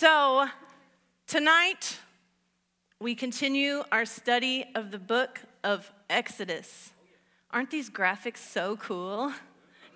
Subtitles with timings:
[0.00, 0.46] So,
[1.26, 1.98] tonight
[3.00, 6.92] we continue our study of the book of Exodus.
[7.50, 9.32] Aren't these graphics so cool?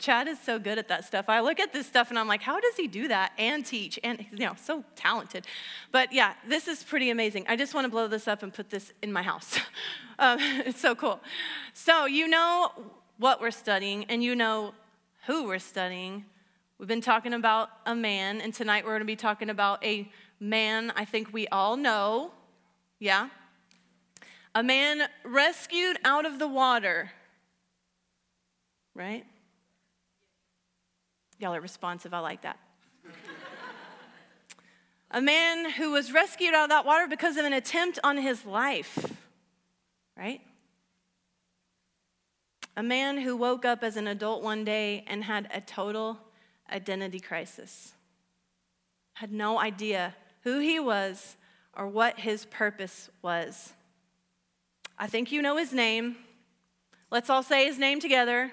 [0.00, 1.28] Chad is so good at that stuff.
[1.28, 3.96] I look at this stuff and I'm like, how does he do that and teach?
[4.02, 5.46] And, you know, so talented.
[5.92, 7.44] But yeah, this is pretty amazing.
[7.48, 9.56] I just want to blow this up and put this in my house.
[10.18, 11.20] um, it's so cool.
[11.74, 12.72] So, you know
[13.18, 14.74] what we're studying and you know
[15.26, 16.24] who we're studying.
[16.82, 20.10] We've been talking about a man, and tonight we're going to be talking about a
[20.40, 22.32] man I think we all know.
[22.98, 23.28] Yeah?
[24.52, 27.12] A man rescued out of the water.
[28.96, 29.24] Right?
[31.38, 32.12] Y'all are responsive.
[32.12, 32.58] I like that.
[35.12, 38.44] a man who was rescued out of that water because of an attempt on his
[38.44, 39.12] life,
[40.16, 40.40] right?
[42.76, 46.18] A man who woke up as an adult one day and had a total
[46.72, 47.92] identity crisis,
[49.14, 51.36] had no idea who he was
[51.74, 53.72] or what his purpose was.
[54.98, 56.16] I think you know his name.
[57.10, 58.50] Let's all say his name together.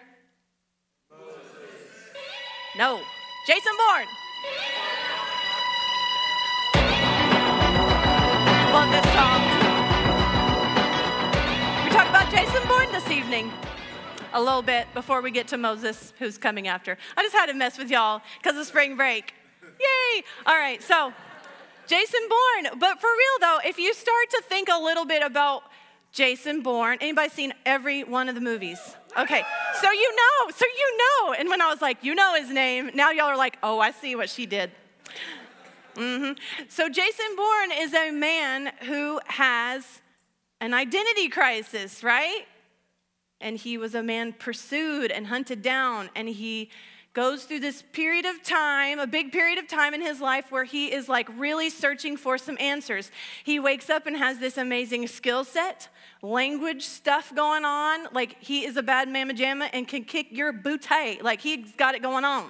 [2.77, 3.01] No.
[3.47, 4.07] Jason Bourne.
[8.71, 9.41] Love this song.
[11.83, 13.51] We talk about Jason Bourne this evening
[14.33, 16.97] a little bit before we get to Moses, who's coming after.
[17.17, 19.33] I just had to mess with y'all because of spring break.
[19.63, 20.23] Yay!
[20.45, 21.13] All right, so
[21.87, 22.79] Jason Bourne.
[22.79, 25.63] But for real though, if you start to think a little bit about
[26.11, 26.97] Jason Bourne.
[27.01, 28.79] Anybody seen every one of the movies?
[29.17, 29.43] Okay,
[29.81, 31.33] so you know, so you know.
[31.33, 33.91] And when I was like, you know his name, now y'all are like, oh, I
[33.91, 34.71] see what she did.
[35.95, 36.33] Mm-hmm.
[36.67, 40.01] So Jason Bourne is a man who has
[40.61, 42.45] an identity crisis, right?
[43.41, 46.69] And he was a man pursued and hunted down, and he
[47.13, 50.63] goes through this period of time, a big period of time in his life where
[50.63, 53.11] he is like really searching for some answers.
[53.43, 55.89] He wakes up and has this amazing skill set
[56.21, 58.07] language stuff going on.
[58.13, 61.19] Like he is a bad mama jamma and can kick your booty.
[61.21, 62.49] Like he's got it going on.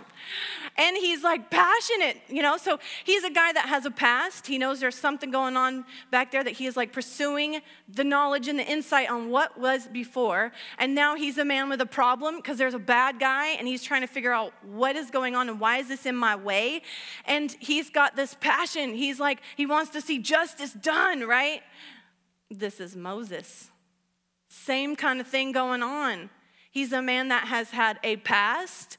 [0.78, 2.58] And he's like passionate, you know?
[2.58, 4.48] So he's a guy that has a past.
[4.48, 8.48] He knows there's something going on back there that he is like pursuing the knowledge
[8.48, 10.52] and the insight on what was before.
[10.78, 13.84] And now he's a man with a problem because there's a bad guy and he's
[13.84, 16.82] trying to figure out what is going on and why is this in my way?
[17.26, 18.94] And he's got this passion.
[18.94, 21.62] He's like, he wants to see justice done, right?
[22.50, 23.70] This is Moses.
[24.50, 26.30] Same kind of thing going on.
[26.72, 28.98] He's a man that has had a past.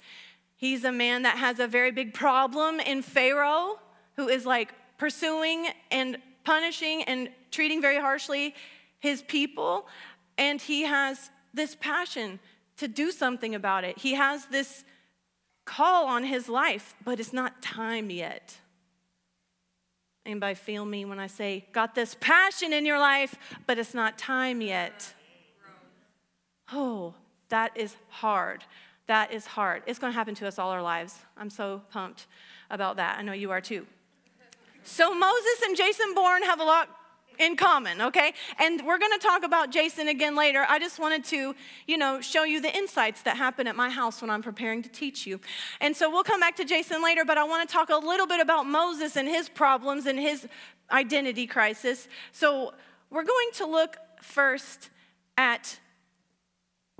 [0.60, 3.78] He's a man that has a very big problem in Pharaoh,
[4.16, 8.54] who is like pursuing and punishing and treating very harshly
[8.98, 9.88] his people.
[10.36, 12.40] And he has this passion
[12.76, 13.96] to do something about it.
[13.96, 14.84] He has this
[15.64, 18.58] call on his life, but it's not time yet.
[20.26, 23.34] Anybody feel me when I say, got this passion in your life,
[23.66, 25.14] but it's not time yet?
[26.70, 27.14] Oh,
[27.48, 28.62] that is hard.
[29.10, 29.82] That is hard.
[29.88, 31.18] It's going to happen to us all our lives.
[31.36, 32.28] I'm so pumped
[32.70, 33.18] about that.
[33.18, 33.84] I know you are too.
[34.84, 36.88] So, Moses and Jason Bourne have a lot
[37.40, 38.34] in common, okay?
[38.60, 40.64] And we're gonna talk about Jason again later.
[40.68, 41.56] I just wanted to,
[41.88, 44.88] you know, show you the insights that happen at my house when I'm preparing to
[44.88, 45.40] teach you.
[45.80, 48.38] And so we'll come back to Jason later, but I wanna talk a little bit
[48.38, 50.46] about Moses and his problems and his
[50.92, 52.06] identity crisis.
[52.30, 52.74] So
[53.10, 54.90] we're going to look first
[55.36, 55.80] at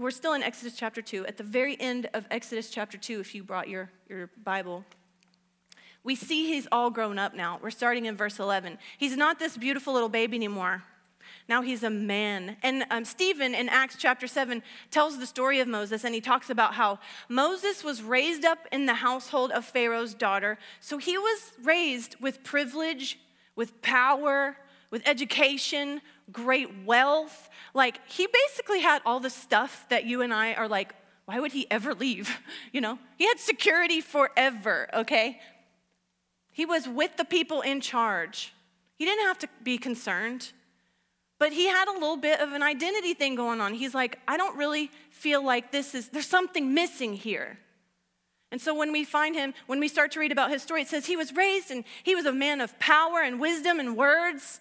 [0.01, 1.27] we're still in Exodus chapter 2.
[1.27, 4.83] At the very end of Exodus chapter 2, if you brought your, your Bible,
[6.03, 7.61] we see he's all grown up now.
[7.63, 8.79] We're starting in verse 11.
[8.97, 10.83] He's not this beautiful little baby anymore.
[11.51, 12.57] Now he's a man.
[12.63, 16.49] And um, Stephen in Acts chapter 7 tells the story of Moses, and he talks
[16.49, 20.57] about how Moses was raised up in the household of Pharaoh's daughter.
[20.81, 23.19] So he was raised with privilege,
[23.55, 24.57] with power,
[24.91, 26.01] with education,
[26.33, 27.49] great wealth.
[27.75, 31.53] Like he basically had all the stuff that you and I are like, why would
[31.53, 32.39] he ever leave?
[32.73, 35.41] You know, he had security forever, okay?
[36.53, 38.53] He was with the people in charge.
[38.95, 40.53] He didn't have to be concerned,
[41.39, 43.75] but he had a little bit of an identity thing going on.
[43.75, 47.59] He's like, I don't really feel like this is, there's something missing here.
[48.53, 50.89] And so when we find him, when we start to read about his story, it
[50.89, 54.61] says he was raised and he was a man of power and wisdom and words.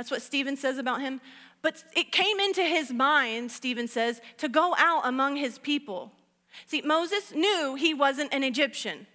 [0.00, 1.20] That's what Stephen says about him.
[1.60, 6.10] But it came into his mind, Stephen says, to go out among his people.
[6.64, 9.06] See, Moses knew he wasn't an Egyptian.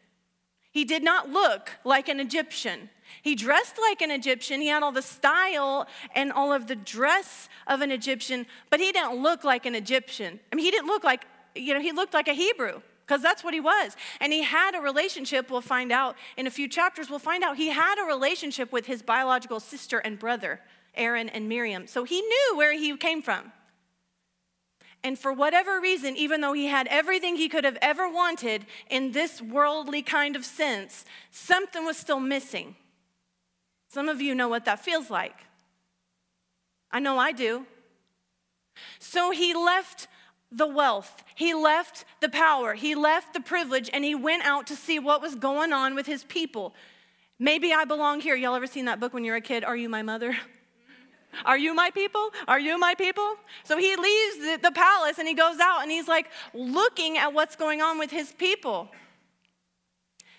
[0.70, 2.92] He did not look like an Egyptian.
[3.24, 4.62] He dressed like an Egyptian.
[4.62, 8.92] He had all the style and all of the dress of an Egyptian, but he
[8.92, 10.40] didn't look like an Egyptian.
[10.54, 13.44] I mean, he didn't look like, you know, he looked like a Hebrew, because that's
[13.44, 13.96] what he was.
[14.20, 17.58] And he had a relationship, we'll find out in a few chapters, we'll find out
[17.58, 20.60] he had a relationship with his biological sister and brother,
[20.96, 21.88] Aaron and Miriam.
[21.88, 23.52] So he knew where he came from.
[25.04, 29.12] And for whatever reason, even though he had everything he could have ever wanted in
[29.12, 32.76] this worldly kind of sense, something was still missing.
[33.88, 35.46] Some of you know what that feels like.
[36.90, 37.68] I know I do.
[38.98, 40.08] So he left
[40.52, 44.76] the wealth, he left the power, he left the privilege, and he went out to
[44.76, 46.74] see what was going on with his people.
[47.40, 48.36] Maybe I belong here.
[48.36, 49.64] Y'all ever seen that book when you're a kid?
[49.64, 50.38] Are you my mother?
[51.46, 52.30] Are you my people?
[52.48, 53.36] Are you my people?
[53.66, 57.34] So he leaves the, the, palace and he goes out and he's like looking at
[57.34, 58.90] what's going on with his people.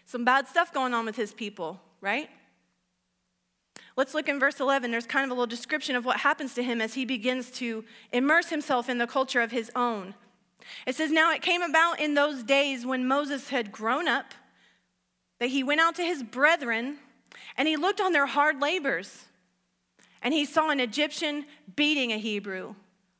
[0.06, 2.30] Some bad stuff going on with his people, right?
[3.96, 4.90] Let's look in verse 11.
[4.90, 7.84] There's kind of a little description of what happens to him as he begins to
[8.12, 10.14] immerse himself in the culture of his own.
[10.86, 14.34] It says, Now it came about in those days when Moses had grown up
[15.40, 16.98] that he went out to his brethren
[17.56, 19.24] and he looked on their hard labors.
[20.22, 21.46] And he saw an Egyptian
[21.76, 22.74] beating a Hebrew,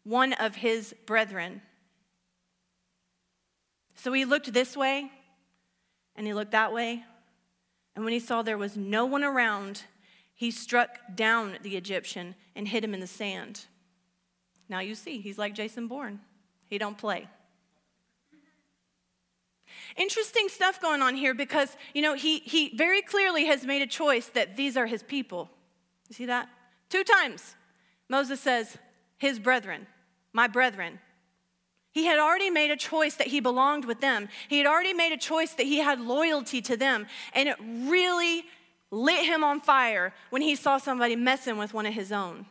[0.04, 1.62] one of his brethren.
[3.94, 5.10] So he looked this way
[6.16, 7.04] and he looked that way.
[7.94, 9.84] And when he saw there was no one around,
[10.36, 13.64] he struck down the Egyptian and hit him in the sand.
[14.68, 16.20] Now you see, he's like Jason Bourne.
[16.68, 17.26] He don't play.
[19.96, 23.86] Interesting stuff going on here because, you know, he, he very clearly has made a
[23.86, 25.50] choice that these are his people.
[26.08, 26.48] You see that?
[26.90, 27.56] Two times,
[28.08, 28.76] Moses says,
[29.16, 29.86] his brethren,
[30.32, 31.00] my brethren.
[31.92, 34.28] He had already made a choice that he belonged with them.
[34.48, 37.06] He had already made a choice that he had loyalty to them.
[37.32, 38.44] And it really
[38.90, 42.46] lit him on fire when he saw somebody messing with one of his own.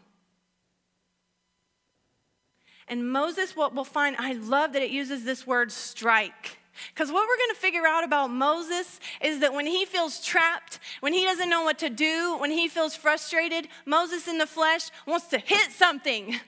[2.87, 6.59] And Moses, what we'll find, I love that it uses this word strike.
[6.93, 10.79] Because what we're going to figure out about Moses is that when he feels trapped,
[10.99, 14.89] when he doesn't know what to do, when he feels frustrated, Moses in the flesh
[15.07, 16.39] wants to hit something.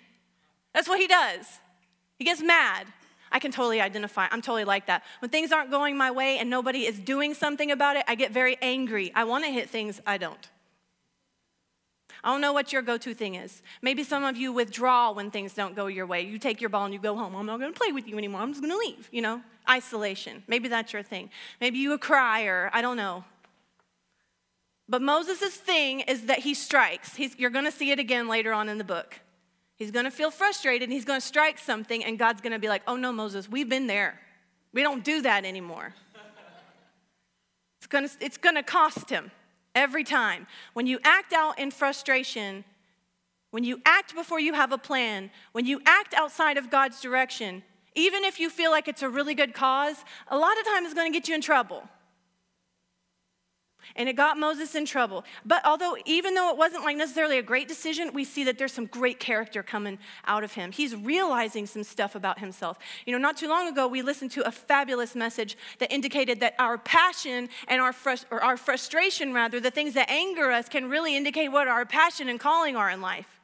[0.74, 1.48] That's what he does.
[2.19, 2.88] He gets mad.
[3.32, 4.28] I can totally identify.
[4.32, 5.04] I'm totally like that.
[5.20, 8.32] When things aren't going my way and nobody is doing something about it, I get
[8.32, 9.12] very angry.
[9.16, 10.50] I want to hit things, I don't.
[12.24, 13.62] I don't know what your go to thing is.
[13.82, 16.22] Maybe some of you withdraw when things don't go your way.
[16.22, 17.36] You take your ball and you go home.
[17.36, 18.42] I'm not going to play with you anymore.
[18.42, 19.42] I'm just going to leave, you know?
[19.70, 20.44] Isolation.
[20.48, 21.30] Maybe that's your thing.
[21.62, 22.70] Maybe you a crier.
[22.74, 23.24] I don't know.
[24.90, 27.16] But Moses' thing is that he strikes.
[27.16, 29.20] He's, you're going to see it again later on in the book.
[29.78, 32.60] He's going to feel frustrated and he's going to strike something, and God's going to
[32.60, 34.20] be like, oh no, Moses, we've been there.
[34.74, 35.94] We don't do that anymore.
[37.80, 39.30] It's going to, it's going to cost him
[39.76, 40.48] every time.
[40.74, 42.66] When you act out in frustration,
[43.52, 47.62] when you act before you have a plan, when you act outside of God's direction,
[47.94, 50.96] even if you feel like it's a really good cause, a lot of times it's
[50.96, 51.88] going to get you in trouble
[53.95, 55.24] and it got Moses in trouble.
[55.45, 58.74] But although, even though it wasn't like necessarily a great decision, we see that there's
[58.74, 60.72] some great character coming out of him.
[60.72, 62.78] He's realizing some stuff about himself.
[63.06, 66.56] You know, not too long ago, we listened to a fabulous message that indicated that
[66.60, 70.90] our passion and our, frust- or our frustration, rather, the things that anger us, can
[70.90, 73.38] really indicate what our passion and calling are in life.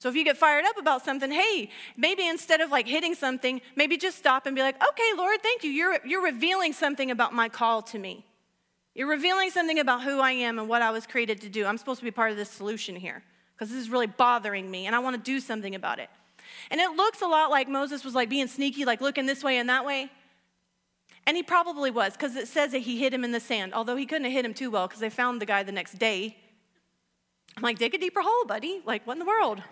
[0.00, 3.60] So if you get fired up about something, hey, maybe instead of like hitting something,
[3.74, 5.70] maybe just stop and be like, okay, Lord, thank you.
[5.70, 8.24] You're, you're revealing something about my call to me.
[8.98, 11.64] You're revealing something about who I am and what I was created to do.
[11.64, 13.22] I'm supposed to be part of this solution here
[13.54, 16.10] because this is really bothering me and I want to do something about it.
[16.68, 19.58] And it looks a lot like Moses was like being sneaky, like looking this way
[19.58, 20.10] and that way.
[21.28, 23.94] And he probably was because it says that he hit him in the sand, although
[23.94, 26.36] he couldn't have hit him too well because they found the guy the next day.
[27.56, 28.80] I'm like, dig a deeper hole, buddy.
[28.84, 29.62] Like, what in the world?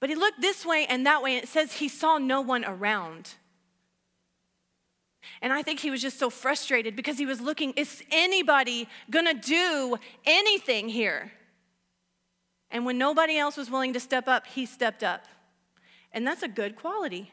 [0.00, 2.64] But he looked this way and that way, and it says he saw no one
[2.64, 3.34] around.
[5.42, 9.34] And I think he was just so frustrated because he was looking, is anybody gonna
[9.34, 11.32] do anything here?
[12.70, 15.24] And when nobody else was willing to step up, he stepped up.
[16.12, 17.32] And that's a good quality.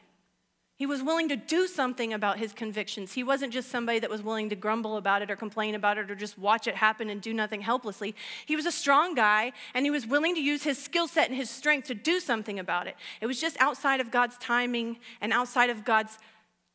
[0.78, 3.14] He was willing to do something about his convictions.
[3.14, 6.10] He wasn't just somebody that was willing to grumble about it or complain about it
[6.10, 8.14] or just watch it happen and do nothing helplessly.
[8.44, 11.36] He was a strong guy and he was willing to use his skill set and
[11.36, 12.96] his strength to do something about it.
[13.22, 16.18] It was just outside of God's timing and outside of God's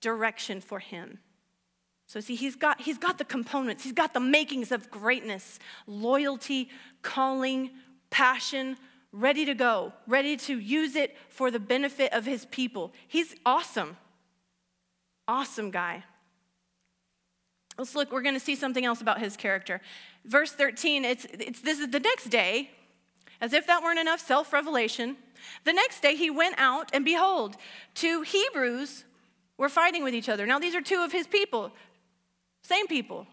[0.02, 1.20] direction for him.
[2.08, 6.70] So, see, he's got, he's got the components, he's got the makings of greatness loyalty,
[7.02, 7.72] calling,
[8.10, 8.76] passion,
[9.14, 12.94] ready to go, ready to use it for the benefit of his people.
[13.08, 13.98] He's awesome.
[15.28, 16.04] Awesome guy.
[17.78, 19.82] Let's look, we're going to see something else about his character.
[20.26, 22.72] Verse 13, it's, it's, this is the next day,
[23.40, 25.16] as if that weren't enough self revelation.
[25.64, 27.56] The next day he went out, and behold,
[27.96, 29.06] two Hebrews
[29.62, 30.48] were fighting with each other.
[30.48, 31.72] Now, these are two of his people,
[32.64, 33.28] same people,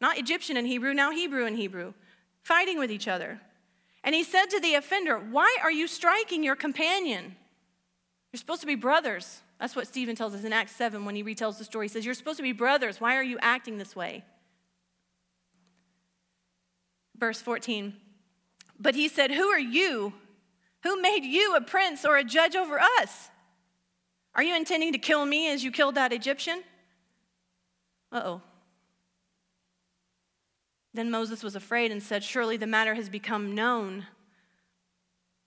[0.00, 1.92] not Egyptian and Hebrew, now Hebrew and Hebrew,
[2.42, 3.38] fighting with each other.
[4.02, 7.36] And he said to the offender, Why are you striking your companion?
[8.32, 9.42] You're supposed to be brothers.
[9.60, 11.84] That's what Stephen tells us in Acts 7 when he retells the story.
[11.84, 12.98] He says, You're supposed to be brothers.
[12.98, 14.24] Why are you acting this way?
[17.14, 17.92] Verse 14.
[18.80, 20.14] But he said, Who are you?
[20.82, 23.28] Who made you a prince or a judge over us?
[24.34, 26.62] Are you intending to kill me as you killed that Egyptian?
[28.10, 28.42] Uh oh.
[30.92, 34.06] Then Moses was afraid and said, Surely the matter has become known.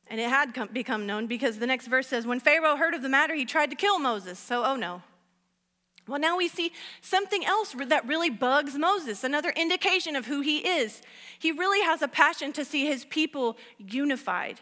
[0.10, 3.02] And it had come, become known because the next verse says, When Pharaoh heard of
[3.02, 4.40] the matter, he tried to kill Moses.
[4.40, 5.02] So, oh no.
[6.08, 10.60] Well, now we see something else that really bugs Moses, another indication of who he
[10.60, 11.02] is.
[11.38, 14.62] He really has a passion to see his people unified.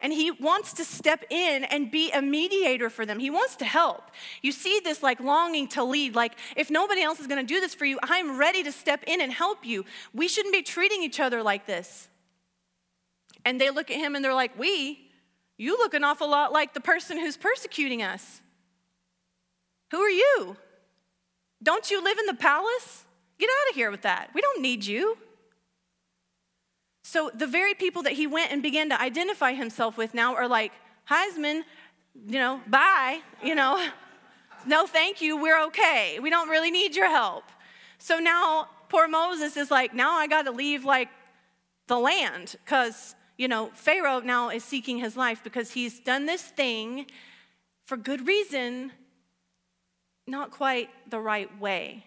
[0.00, 3.18] And he wants to step in and be a mediator for them.
[3.18, 4.10] He wants to help.
[4.40, 7.74] You see this like longing to lead, like, if nobody else is to do this
[7.74, 9.84] for you, I'm ready to step in and help you.
[10.14, 12.08] We shouldn't be treating each other like this.
[13.44, 15.06] And they look at him and they're like, We?
[15.58, 18.40] You look an awful lot like the person who's persecuting us.
[19.90, 20.56] Who are you?
[21.62, 23.04] Don't you live in the palace?
[23.38, 24.30] Get out of here with that.
[24.34, 25.18] We don't need you.
[27.10, 30.46] So the very people that he went and began to identify himself with now are
[30.46, 30.70] like,
[31.10, 31.64] Heisman,
[32.28, 33.84] you know, bye, you know,
[34.64, 36.20] no thank you, we're okay.
[36.22, 37.42] We don't really need your help.
[37.98, 41.08] So now poor Moses is like, now I got to leave like
[41.88, 46.42] the land because, you know, Pharaoh now is seeking his life because he's done this
[46.42, 47.06] thing
[47.86, 48.92] for good reason,
[50.28, 52.04] not quite the right way.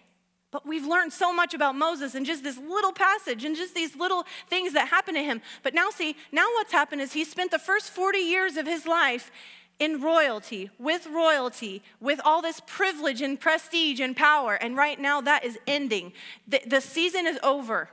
[0.54, 3.96] But we've learned so much about Moses and just this little passage and just these
[3.96, 5.42] little things that happen to him.
[5.64, 8.86] But now, see, now what's happened is he spent the first 40 years of his
[8.86, 9.32] life
[9.80, 14.54] in royalty, with royalty, with all this privilege and prestige and power.
[14.54, 16.12] And right now that is ending.
[16.46, 17.88] The, the season is over.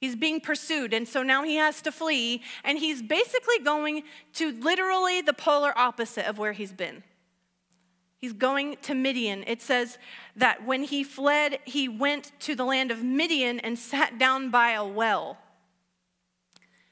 [0.00, 4.04] He's being pursued, and so now he has to flee, and he's basically going
[4.36, 7.02] to literally the polar opposite of where he's been.
[8.18, 9.44] He's going to Midian.
[9.46, 9.96] It says
[10.36, 14.72] that when he fled, he went to the land of Midian and sat down by
[14.72, 15.38] a well.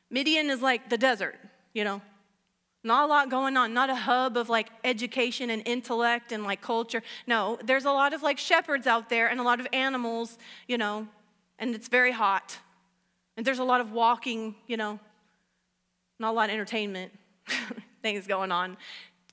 [0.09, 1.35] Midian is like the desert,
[1.73, 2.01] you know,
[2.85, 6.61] not a lot going on, not a hub of like education and intellect and like
[6.61, 7.03] culture.
[7.27, 10.79] No, there's a lot of like shepherds out there and a lot of animals, you
[10.79, 11.09] know,
[11.59, 12.57] and it's very hot.
[13.37, 15.01] And there's a lot of walking, you know,
[16.21, 17.13] not a lot of entertainment
[18.03, 18.77] things going on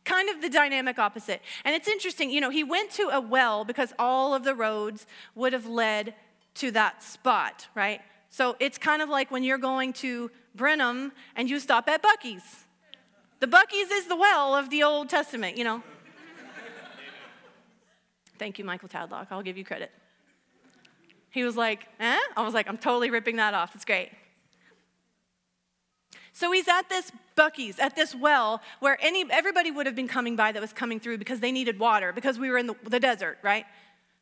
[0.05, 1.41] kind of the dynamic opposite.
[1.65, 5.05] And it's interesting, you know, he went to a well because all of the roads
[5.35, 6.13] would have led
[6.55, 8.01] to that spot, right?
[8.29, 12.65] So it's kind of like when you're going to Brenham and you stop at Buc-ee's.
[13.39, 15.83] The Buc-ee's is the well of the Old Testament, you know.
[18.39, 19.27] Thank you, Michael Tadlock.
[19.31, 19.91] I'll give you credit.
[21.29, 22.19] He was like, eh?
[22.35, 23.73] I was like, I'm totally ripping that off.
[23.75, 24.09] It's great.
[26.33, 30.35] So he's at this Buc-ee's, at this well, where any, everybody would have been coming
[30.35, 32.99] by that was coming through because they needed water, because we were in the, the
[32.99, 33.65] desert, right?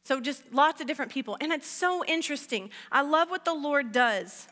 [0.04, 1.38] So just lots of different people.
[1.40, 2.70] And it's so interesting.
[2.92, 4.48] I love what the Lord does.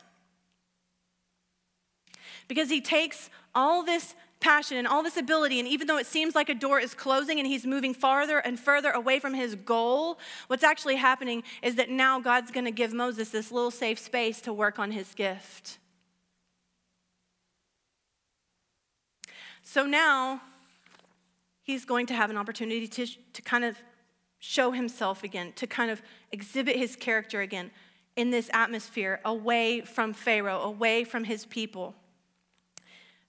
[2.47, 6.35] Because he takes all this passion and all this ability, and even though it seems
[6.35, 10.17] like a door is closing and he's moving farther and further away from his goal,
[10.47, 14.53] what's actually happening is that now God's gonna give Moses this little safe space to
[14.53, 15.78] work on his gift.
[19.71, 20.41] So now
[21.61, 23.77] he's going to have an opportunity to, to kind of
[24.39, 27.69] show himself again, to kind of exhibit his character again
[28.15, 31.93] in this atmosphere away from Pharaoh, away from his people.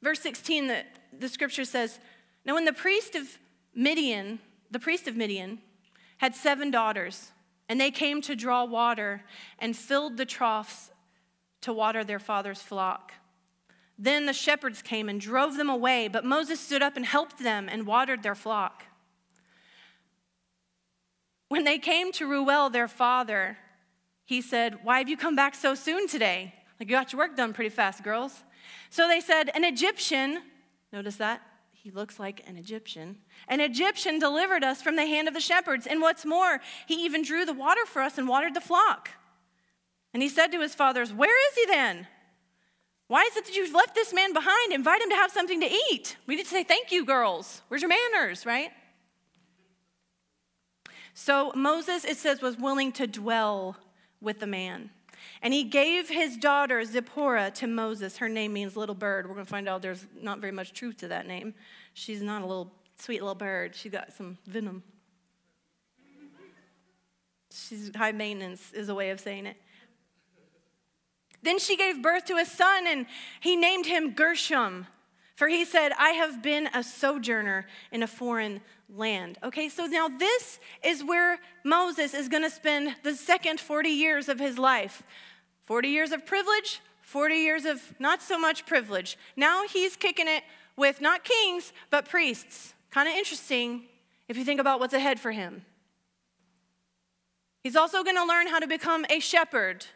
[0.00, 1.98] Verse 16, the, the scripture says,
[2.46, 3.36] Now when the priest of
[3.74, 4.38] Midian,
[4.70, 5.58] the priest of Midian,
[6.16, 7.32] had seven daughters,
[7.68, 9.24] and they came to draw water
[9.58, 10.90] and filled the troughs
[11.60, 13.12] to water their father's flock.
[14.02, 17.68] Then the shepherds came and drove them away, but Moses stood up and helped them
[17.70, 18.84] and watered their flock.
[21.48, 23.58] When they came to Reuel, their father,
[24.24, 26.54] he said, Why have you come back so soon today?
[26.78, 28.42] Like, you got your work done pretty fast, girls.
[28.88, 30.40] So they said, An Egyptian,
[30.94, 31.42] notice that?
[31.70, 33.18] He looks like an Egyptian.
[33.48, 35.86] An Egyptian delivered us from the hand of the shepherds.
[35.86, 39.10] And what's more, he even drew the water for us and watered the flock.
[40.14, 42.06] And he said to his fathers, Where is he then?
[43.10, 44.72] Why is it that you've left this man behind?
[44.72, 46.16] Invite him to have something to eat.
[46.28, 47.60] We need to say, Thank you, girls.
[47.66, 48.70] Where's your manners, right?
[51.12, 53.76] So Moses, it says, was willing to dwell
[54.20, 54.90] with the man.
[55.42, 58.18] And he gave his daughter Zipporah to Moses.
[58.18, 59.26] Her name means little bird.
[59.26, 61.52] We're going to find out there's not very much truth to that name.
[61.94, 64.84] She's not a little sweet little bird, she got some venom.
[67.52, 69.56] She's high maintenance, is a way of saying it.
[71.42, 73.06] Then she gave birth to a son, and
[73.40, 74.86] he named him Gershom.
[75.36, 78.60] For he said, I have been a sojourner in a foreign
[78.94, 79.38] land.
[79.42, 84.28] Okay, so now this is where Moses is going to spend the second 40 years
[84.28, 85.02] of his life
[85.64, 89.16] 40 years of privilege, 40 years of not so much privilege.
[89.36, 90.42] Now he's kicking it
[90.76, 92.74] with not kings, but priests.
[92.90, 93.84] Kind of interesting
[94.28, 95.64] if you think about what's ahead for him.
[97.62, 99.86] He's also going to learn how to become a shepherd.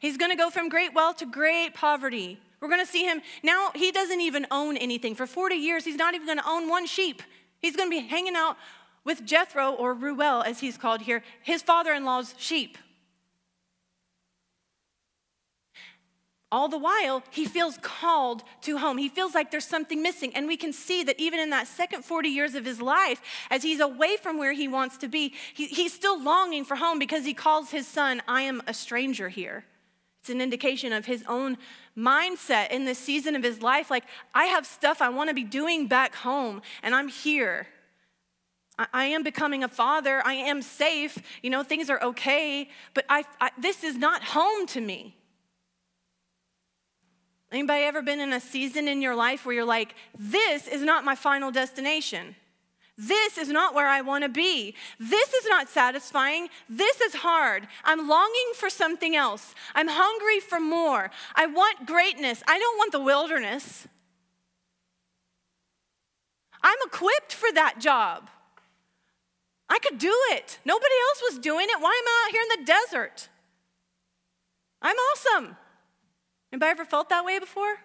[0.00, 2.38] He's going to go from great wealth to great poverty.
[2.60, 5.14] We're going to see him now, he doesn't even own anything.
[5.14, 7.22] For 40 years, he's not even going to own one sheep.
[7.60, 8.56] He's going to be hanging out
[9.04, 12.78] with Jethro, or Reuel, as he's called here, his father in law's sheep.
[16.52, 18.98] All the while, he feels called to home.
[18.98, 20.36] He feels like there's something missing.
[20.36, 23.62] And we can see that even in that second 40 years of his life, as
[23.62, 27.24] he's away from where he wants to be, he, he's still longing for home because
[27.24, 29.64] he calls his son, I am a stranger here.
[30.22, 31.58] It's an indication of his own
[31.98, 33.90] mindset in this season of his life.
[33.90, 37.66] Like, I have stuff I want to be doing back home, and I'm here.
[38.78, 40.22] I, I am becoming a father.
[40.24, 41.18] I am safe.
[41.42, 45.16] You know, things are okay, but I, I, this is not home to me.
[47.50, 51.04] Anybody ever been in a season in your life where you're like, this is not
[51.04, 52.36] my final destination?
[52.98, 54.74] This is not where I want to be.
[54.98, 56.48] This is not satisfying.
[56.68, 57.66] This is hard.
[57.84, 59.54] I'm longing for something else.
[59.74, 61.10] I'm hungry for more.
[61.34, 62.42] I want greatness.
[62.46, 63.88] I don't want the wilderness.
[66.62, 68.28] I'm equipped for that job.
[69.68, 70.58] I could do it.
[70.64, 71.80] Nobody else was doing it.
[71.80, 73.28] Why am I out here in the desert?
[74.82, 75.56] I'm awesome.
[76.52, 77.76] Anybody ever felt that way before?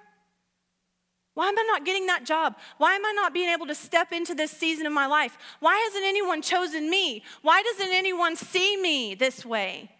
[1.38, 2.56] Why am I not getting that job?
[2.79, 5.38] Why am I not being able to step into this season of my life?
[5.60, 7.22] Why hasn't anyone chosen me?
[7.44, 9.91] Why doesn't anyone see me this way?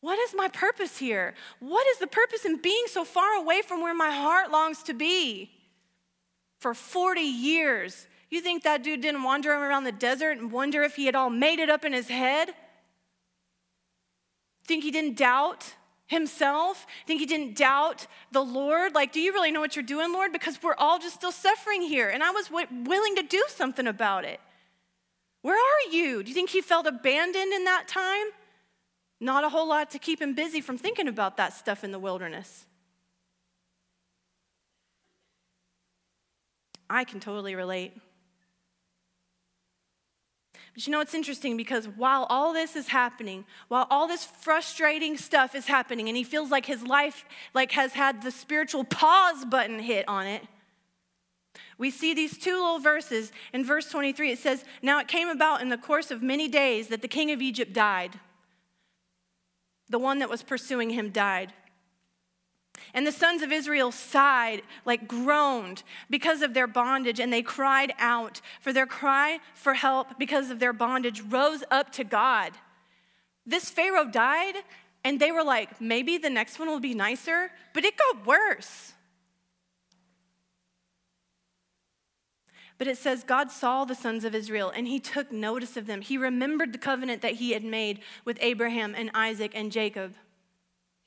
[0.00, 1.34] What is my purpose here?
[1.60, 4.92] What is the purpose in being so far away from where my heart longs to
[4.92, 5.52] be?
[6.58, 8.08] For 40 years.
[8.28, 11.30] You think that dude didn't wander around the desert and wonder if he had all
[11.30, 12.54] made it up in his head?
[14.66, 15.74] Think he didn't doubt?
[16.10, 16.86] Himself?
[17.06, 18.94] Think he didn't doubt the Lord?
[18.94, 20.32] Like, do you really know what you're doing, Lord?
[20.32, 22.08] Because we're all just still suffering here.
[22.08, 24.40] And I was w- willing to do something about it.
[25.42, 26.24] Where are you?
[26.24, 28.26] Do you think he felt abandoned in that time?
[29.20, 31.98] Not a whole lot to keep him busy from thinking about that stuff in the
[31.98, 32.66] wilderness.
[36.90, 37.92] I can totally relate.
[40.80, 45.18] But you know, it's interesting because while all this is happening, while all this frustrating
[45.18, 49.44] stuff is happening, and he feels like his life like has had the spiritual pause
[49.44, 50.42] button hit on it,
[51.76, 53.30] we see these two little verses.
[53.52, 56.88] In verse 23, it says, Now it came about in the course of many days
[56.88, 58.18] that the king of Egypt died.
[59.90, 61.52] The one that was pursuing him died.
[62.94, 67.92] And the sons of Israel sighed, like groaned, because of their bondage, and they cried
[67.98, 68.40] out.
[68.60, 72.52] For their cry for help because of their bondage rose up to God.
[73.46, 74.54] This Pharaoh died,
[75.04, 78.92] and they were like, maybe the next one will be nicer, but it got worse.
[82.80, 86.00] But it says, God saw the sons of Israel and he took notice of them.
[86.00, 90.14] He remembered the covenant that he had made with Abraham and Isaac and Jacob.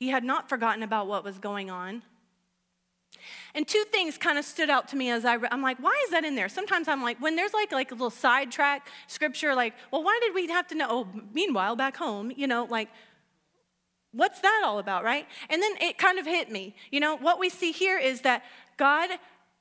[0.04, 2.04] He had not forgotten about what was going on.
[3.56, 6.12] And two things kind of stood out to me as I I'm like, why is
[6.12, 6.50] that in there?
[6.50, 10.36] Sometimes I'm like, when there's like like a little sidetrack scripture, like, well, why did
[10.36, 10.88] we have to know?
[10.90, 12.90] Oh, meanwhile, back home, you know, like,
[14.12, 15.26] what's that all about, right?
[15.50, 16.76] And then it kind of hit me.
[16.92, 18.44] You know, what we see here is that
[18.76, 19.10] God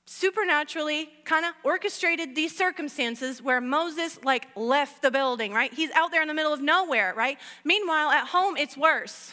[0.07, 5.73] supernaturally kind of orchestrated these circumstances where Moses like left the building, right?
[5.73, 7.39] He's out there in the middle of nowhere, right?
[7.65, 9.33] Meanwhile, at home, it's worse,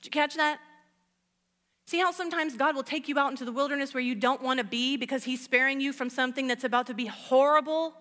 [0.00, 0.60] did you catch that?
[1.86, 4.58] See how sometimes God will take you out into the wilderness where you don't want
[4.58, 7.94] to be because He's sparing you from something that's about to be horrible?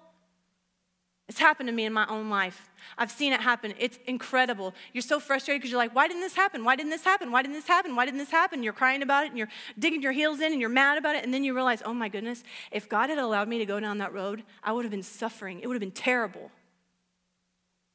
[1.30, 2.70] It's happened to me in my own life.
[2.98, 3.74] I've seen it happen.
[3.78, 4.74] It's incredible.
[4.94, 6.64] You're so frustrated because you're like, why didn't this happen?
[6.64, 7.32] Why didn't this happen?
[7.32, 7.98] Why didn't this happen?
[7.98, 8.64] Why didn't this happen?
[8.64, 11.26] You're crying about it and you're digging your heels in and you're mad about it.
[11.26, 13.98] And then you realize, oh my goodness, if God had allowed me to go down
[13.98, 15.60] that road, I would have been suffering.
[15.60, 16.50] It would have been terrible.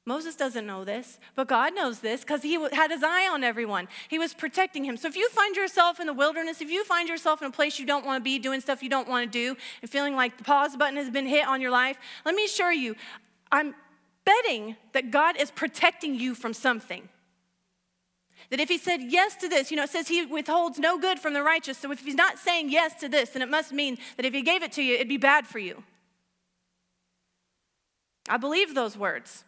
[0.05, 3.87] Moses doesn't know this, but God knows this because he had his eye on everyone.
[4.09, 4.97] He was protecting him.
[4.97, 7.79] So if you find yourself in the wilderness, if you find yourself in a place
[7.79, 10.39] you don't want to be, doing stuff you don't want to do, and feeling like
[10.39, 12.97] the pause button has been hit on your life, let me assure you,
[13.53, 13.77] I'm
[14.25, 17.09] betting that God is protecting you from something.
[18.51, 21.21] That if he said yes to this, you know, it says he withholds no good
[21.21, 21.79] from the righteous.
[21.79, 24.43] So if he's not saying yes to this, then it must mean that if he
[24.43, 25.85] gave it to you, it'd be bad for you.
[28.29, 29.45] I believe those words.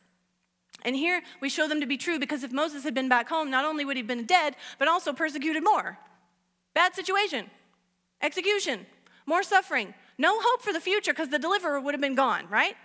[0.85, 3.51] And here we show them to be true because if Moses had been back home,
[3.51, 5.99] not only would he have been dead, but also persecuted more.
[6.75, 7.47] Bad situation,
[8.21, 8.87] execution,
[9.27, 12.77] more suffering, no hope for the future because the deliverer would have been gone, right?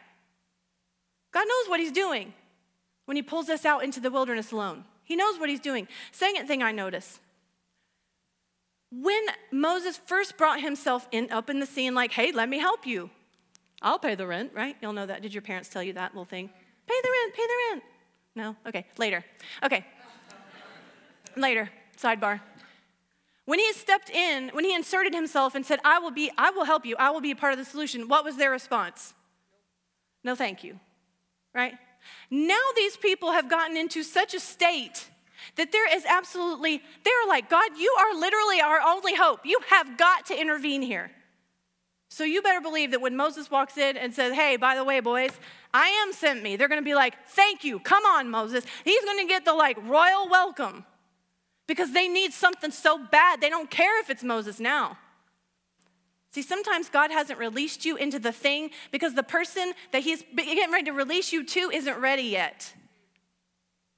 [1.32, 2.34] God knows what he's doing
[3.06, 4.86] when he pulls us out into the wilderness alone.
[5.04, 5.88] He knows what he's doing.
[6.12, 7.20] Second thing I notice
[8.92, 12.88] when Moses first brought himself in up in the scene, like, hey, let me help
[12.88, 13.10] you.
[13.82, 14.76] I'll pay the rent, right?
[14.82, 15.22] You'll know that.
[15.22, 16.50] Did your parents tell you that little thing?
[16.88, 17.84] Pay the rent, pay the rent.
[18.40, 18.56] No?
[18.66, 19.26] Okay, later.
[19.62, 19.86] Okay.
[21.36, 21.70] later,
[22.02, 22.40] sidebar.
[23.44, 26.64] When he stepped in, when he inserted himself and said, I will be, I will
[26.64, 29.14] help you, I will be a part of the solution, what was their response?
[30.24, 30.80] No, thank you.
[31.54, 31.74] Right?
[32.32, 35.10] Now these people have gotten into such a state
[35.58, 39.42] that there is absolutely, they're like, God, you are literally our only hope.
[39.44, 41.12] You have got to intervene here.
[42.10, 45.00] So you better believe that when Moses walks in and says, Hey, by the way,
[45.00, 45.32] boys,
[45.74, 48.66] I am sent me, they're gonna be like, Thank you, come on, Moses.
[48.84, 50.86] He's gonna get the like royal welcome
[51.68, 54.98] because they need something so bad, they don't care if it's Moses now.
[56.32, 60.72] See, sometimes God hasn't released you into the thing because the person that He's getting
[60.72, 62.74] ready to release you to isn't ready yet.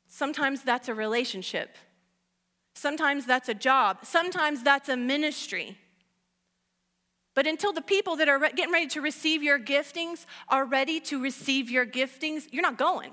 [0.08, 1.78] Sometimes that's a relationship.
[2.74, 4.00] Sometimes that's a job.
[4.04, 5.78] Sometimes that's a ministry.
[7.34, 11.00] But until the people that are re- getting ready to receive your giftings are ready
[11.02, 13.12] to receive your giftings, you're not going.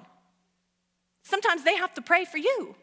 [1.22, 2.74] Sometimes they have to pray for you.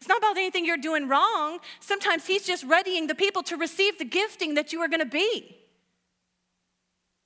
[0.00, 1.58] It's not about anything you're doing wrong.
[1.80, 5.06] Sometimes He's just readying the people to receive the gifting that you are going to
[5.06, 5.56] be.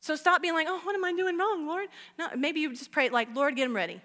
[0.01, 1.89] So stop being like, oh, what am I doing wrong, Lord?
[2.19, 4.01] No, maybe you just pray like, Lord, get him ready.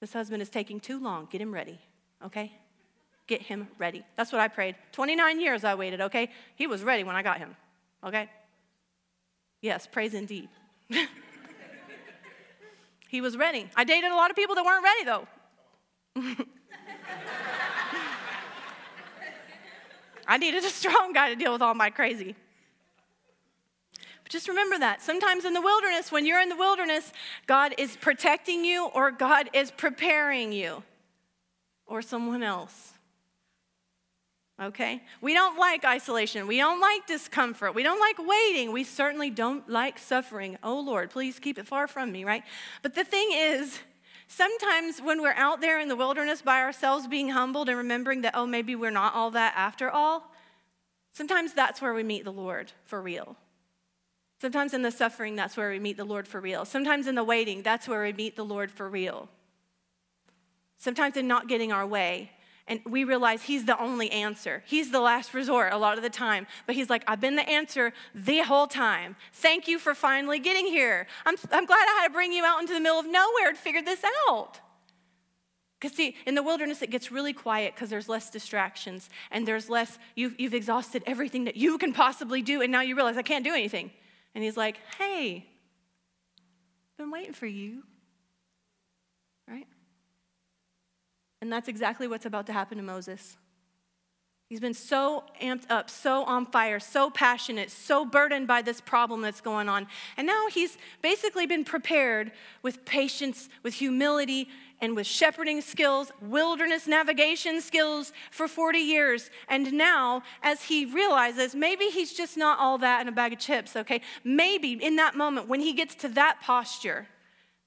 [0.00, 1.28] This husband is taking too long.
[1.30, 1.78] Get him ready,
[2.24, 2.52] okay?
[3.26, 4.04] Get him ready.
[4.16, 4.76] That's what I prayed.
[4.92, 6.30] 29 years I waited, okay?
[6.54, 7.56] He was ready when I got him,
[8.04, 8.30] okay?
[9.60, 10.48] Yes, praise indeed.
[13.08, 13.68] he was ready.
[13.74, 15.26] I dated a lot of people that weren't ready, though.
[20.28, 22.34] I needed a strong guy to deal with all my crazy.
[24.22, 25.02] But just remember that.
[25.02, 27.12] Sometimes in the wilderness, when you're in the wilderness,
[27.46, 30.82] God is protecting you or God is preparing you
[31.86, 32.94] or someone else.
[34.60, 35.02] Okay?
[35.20, 36.46] We don't like isolation.
[36.46, 37.74] We don't like discomfort.
[37.74, 38.72] We don't like waiting.
[38.72, 40.56] We certainly don't like suffering.
[40.62, 42.42] Oh Lord, please keep it far from me, right?
[42.82, 43.80] But the thing is,
[44.28, 48.34] Sometimes when we're out there in the wilderness by ourselves, being humbled and remembering that,
[48.34, 50.32] oh, maybe we're not all that after all,
[51.12, 53.36] sometimes that's where we meet the Lord for real.
[54.40, 56.64] Sometimes in the suffering, that's where we meet the Lord for real.
[56.64, 59.28] Sometimes in the waiting, that's where we meet the Lord for real.
[60.76, 62.32] Sometimes in not getting our way,
[62.68, 64.62] and we realize he's the only answer.
[64.66, 66.46] He's the last resort a lot of the time.
[66.66, 69.14] But he's like, I've been the answer the whole time.
[69.32, 71.06] Thank you for finally getting here.
[71.24, 73.56] I'm, I'm glad I had to bring you out into the middle of nowhere to
[73.56, 74.60] figure this out.
[75.78, 79.68] Because, see, in the wilderness, it gets really quiet because there's less distractions and there's
[79.68, 83.22] less, you've, you've exhausted everything that you can possibly do, and now you realize I
[83.22, 83.90] can't do anything.
[84.34, 85.46] And he's like, hey,
[86.96, 87.82] been waiting for you.
[89.46, 89.66] Right?
[91.46, 93.36] And that's exactly what's about to happen to Moses.
[94.48, 99.20] He's been so amped up, so on fire, so passionate, so burdened by this problem
[99.20, 99.86] that's going on.
[100.16, 102.32] And now he's basically been prepared
[102.62, 104.48] with patience, with humility,
[104.80, 109.30] and with shepherding skills, wilderness navigation skills for 40 years.
[109.48, 113.38] And now, as he realizes maybe he's just not all that in a bag of
[113.38, 114.00] chips, okay?
[114.24, 117.06] Maybe in that moment, when he gets to that posture,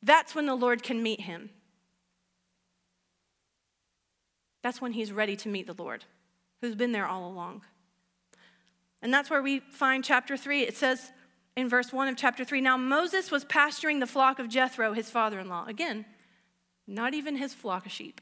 [0.04, 1.52] that's when the Lord can meet him.
[4.62, 6.06] That's when he's ready to meet the Lord,
[6.62, 7.62] who's been there all along.
[9.02, 10.63] And that's where we find chapter 3.
[10.63, 11.12] It says
[11.56, 15.10] in verse 1 of chapter 3 Now Moses was pasturing the flock of Jethro, his
[15.10, 15.65] father in law.
[15.67, 16.06] Again,
[16.88, 18.19] not even his flock of sheep.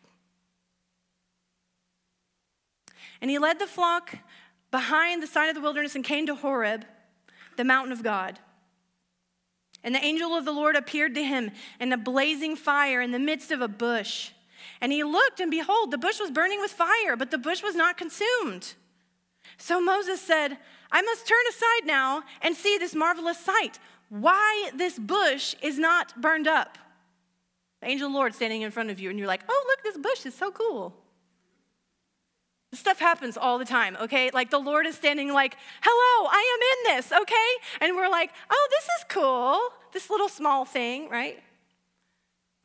[3.21, 4.17] And he led the flock
[4.69, 6.85] behind the side of the wilderness and came to Horeb,
[7.55, 8.39] the mountain of God.
[9.83, 13.19] And the angel of the Lord appeared to him in a blazing fire in the
[13.19, 14.31] midst of a bush.
[14.81, 17.75] And he looked, and behold, the bush was burning with fire, but the bush was
[17.75, 18.73] not consumed.
[19.57, 20.57] So Moses said,
[20.91, 26.19] I must turn aside now and see this marvelous sight, why this bush is not
[26.21, 26.77] burned up.
[27.81, 29.83] The angel of the Lord standing in front of you, and you're like, oh, look,
[29.83, 30.93] this bush is so cool.
[32.71, 34.29] This stuff happens all the time, okay?
[34.33, 37.81] Like the Lord is standing, like, hello, I am in this, okay?
[37.81, 39.59] And we're like, oh, this is cool,
[39.93, 41.41] this little small thing, right?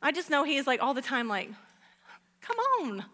[0.01, 1.49] I just know He is like all the time, like,
[2.45, 3.05] Come on.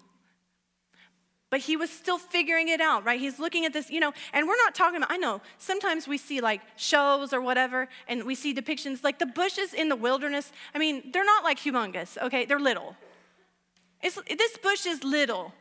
[1.50, 3.20] But he was still figuring it out, right?
[3.20, 6.18] He's looking at this, you know, and we're not talking about, I know, sometimes we
[6.18, 10.52] see like shows or whatever, and we see depictions like the bushes in the wilderness.
[10.76, 12.46] I mean, they're not like humongous, okay?
[12.46, 12.96] They're little.
[14.02, 15.54] It's, this bush is little.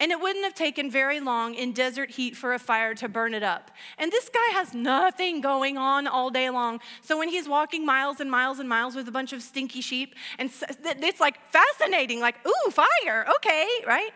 [0.00, 3.32] And it wouldn't have taken very long in desert heat for a fire to burn
[3.32, 3.70] it up.
[3.96, 6.80] And this guy has nothing going on all day long.
[7.00, 10.16] So when he's walking miles and miles and miles with a bunch of stinky sheep,
[10.36, 14.10] and it's like fascinating, like, ooh, fire, okay, right?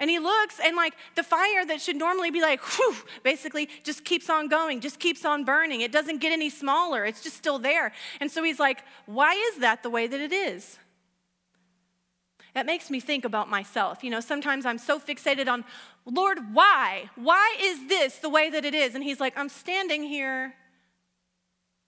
[0.00, 4.04] And he looks, and like the fire that should normally be like, whew, basically just
[4.04, 5.82] keeps on going, just keeps on burning.
[5.82, 7.92] It doesn't get any smaller, it's just still there.
[8.20, 10.79] And so he's like, why is that the way that it is?
[12.54, 14.02] That makes me think about myself.
[14.02, 15.64] You know, sometimes I'm so fixated on,
[16.04, 17.10] Lord, why?
[17.14, 18.94] Why is this the way that it is?
[18.94, 20.54] And He's like, I'm standing here.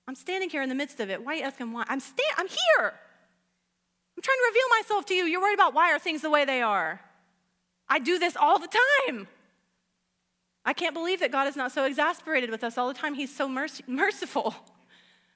[0.07, 1.25] I'm standing here in the midst of it.
[1.25, 1.85] Why are you asking why?
[1.89, 2.95] I'm, sta- I'm here.
[4.17, 5.25] I'm trying to reveal myself to you.
[5.25, 7.01] You're worried about why are things the way they are.
[7.89, 8.69] I do this all the
[9.07, 9.29] time.
[10.65, 13.15] I can't believe that God is not so exasperated with us all the time.
[13.15, 14.55] He's so merc- merciful.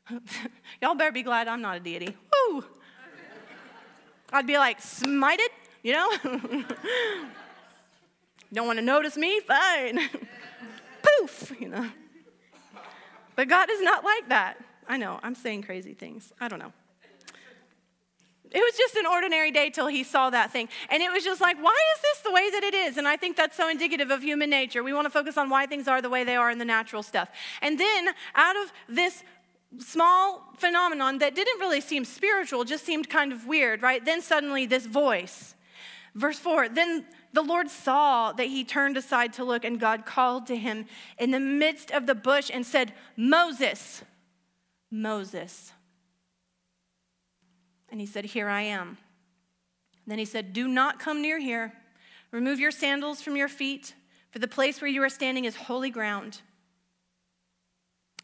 [0.81, 2.17] Y'all better be glad I'm not a deity.
[2.51, 2.65] Woo!
[4.33, 5.49] I'd be like, smited,
[5.83, 6.11] you know?
[8.53, 9.41] Don't want to notice me?
[9.41, 10.01] Fine.
[11.21, 11.89] Poof, you know.
[13.35, 14.57] But God is not like that.
[14.89, 16.33] I know, I'm saying crazy things.
[16.41, 16.73] I don't know.
[18.53, 20.69] It was just an ordinary day till he saw that thing.
[20.89, 22.97] And it was just like, why is this the way that it is?
[22.97, 24.83] And I think that's so indicative of human nature.
[24.83, 27.03] We want to focus on why things are the way they are in the natural
[27.03, 27.29] stuff.
[27.61, 29.25] And then out of this
[29.81, 34.05] small phenomenon that didn't really seem spiritual, just seemed kind of weird, right?
[34.05, 35.55] Then suddenly this voice.
[36.15, 40.47] Verse 4 Then the Lord saw that he turned aside to look, and God called
[40.47, 40.87] to him
[41.19, 44.03] in the midst of the bush and said, Moses,
[44.91, 45.73] Moses.
[47.91, 48.99] And he said, Here I am.
[50.07, 51.73] Then he said, Do not come near here.
[52.31, 53.95] Remove your sandals from your feet,
[54.31, 56.41] for the place where you are standing is holy ground.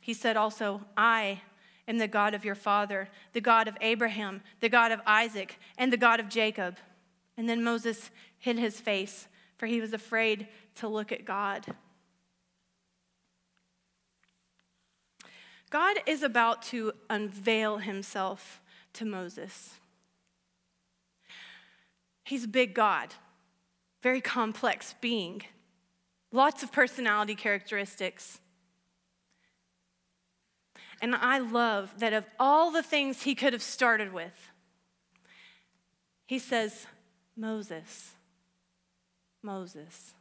[0.03, 1.43] He said also, I
[1.87, 5.93] am the God of your father, the God of Abraham, the God of Isaac, and
[5.93, 6.77] the God of Jacob.
[7.37, 11.67] And then Moses hid his face, for he was afraid to look at God.
[15.71, 18.61] God is about to unveil himself
[18.95, 19.75] to Moses.
[22.25, 23.15] He's a big God,
[24.03, 25.43] very complex being,
[26.33, 28.41] lots of personality characteristics.
[31.03, 34.51] And I love that of all the things he could have started with,
[36.27, 36.87] he says,
[37.37, 38.13] Moses,
[39.43, 40.15] Moses.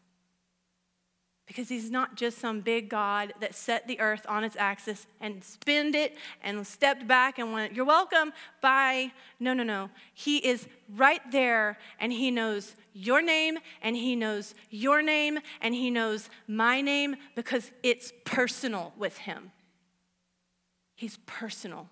[1.45, 5.43] Because he's not just some big God that set the earth on its axis and
[5.43, 9.11] spinned it and stepped back and went, You're welcome, bye.
[9.39, 9.89] No, no, no.
[10.13, 10.65] He is
[10.95, 16.29] right there and he knows your name and he knows your name and he knows
[16.47, 19.51] my name because it's personal with him.
[20.95, 21.89] He's personal.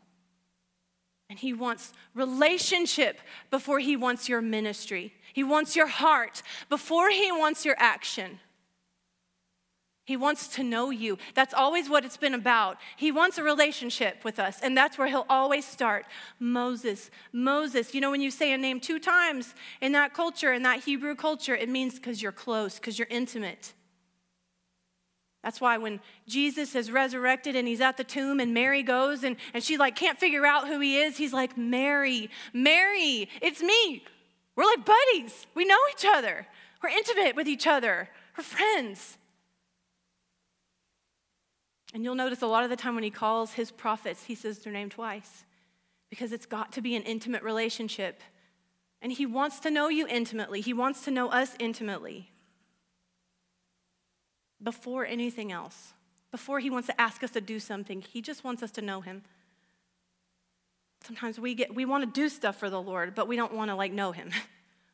[1.29, 3.19] And he wants relationship
[3.51, 5.13] before he wants your ministry.
[5.33, 8.39] He wants your heart before he wants your action.
[10.05, 11.19] He wants to know you.
[11.35, 12.77] That's always what it's been about.
[12.97, 16.07] He wants a relationship with us, and that's where he'll always start.
[16.39, 17.93] Moses, Moses.
[17.93, 21.13] You know, when you say a name two times in that culture, in that Hebrew
[21.13, 23.73] culture, it means because you're close, because you're intimate.
[25.43, 29.37] That's why when Jesus is resurrected and he's at the tomb and Mary goes and,
[29.53, 34.03] and she like can't figure out who he is, he's like, Mary, Mary, it's me.
[34.55, 35.47] We're like buddies.
[35.55, 36.45] We know each other.
[36.83, 38.09] We're intimate with each other.
[38.37, 39.17] We're friends.
[41.93, 44.59] And you'll notice a lot of the time when he calls his prophets, he says
[44.59, 45.45] their name twice
[46.09, 48.21] because it's got to be an intimate relationship.
[49.01, 52.29] And he wants to know you intimately, he wants to know us intimately
[54.61, 55.93] before anything else.
[56.31, 59.01] Before he wants to ask us to do something, he just wants us to know
[59.01, 59.23] him.
[61.03, 63.71] Sometimes we get we want to do stuff for the Lord, but we don't want
[63.71, 64.31] to like know him.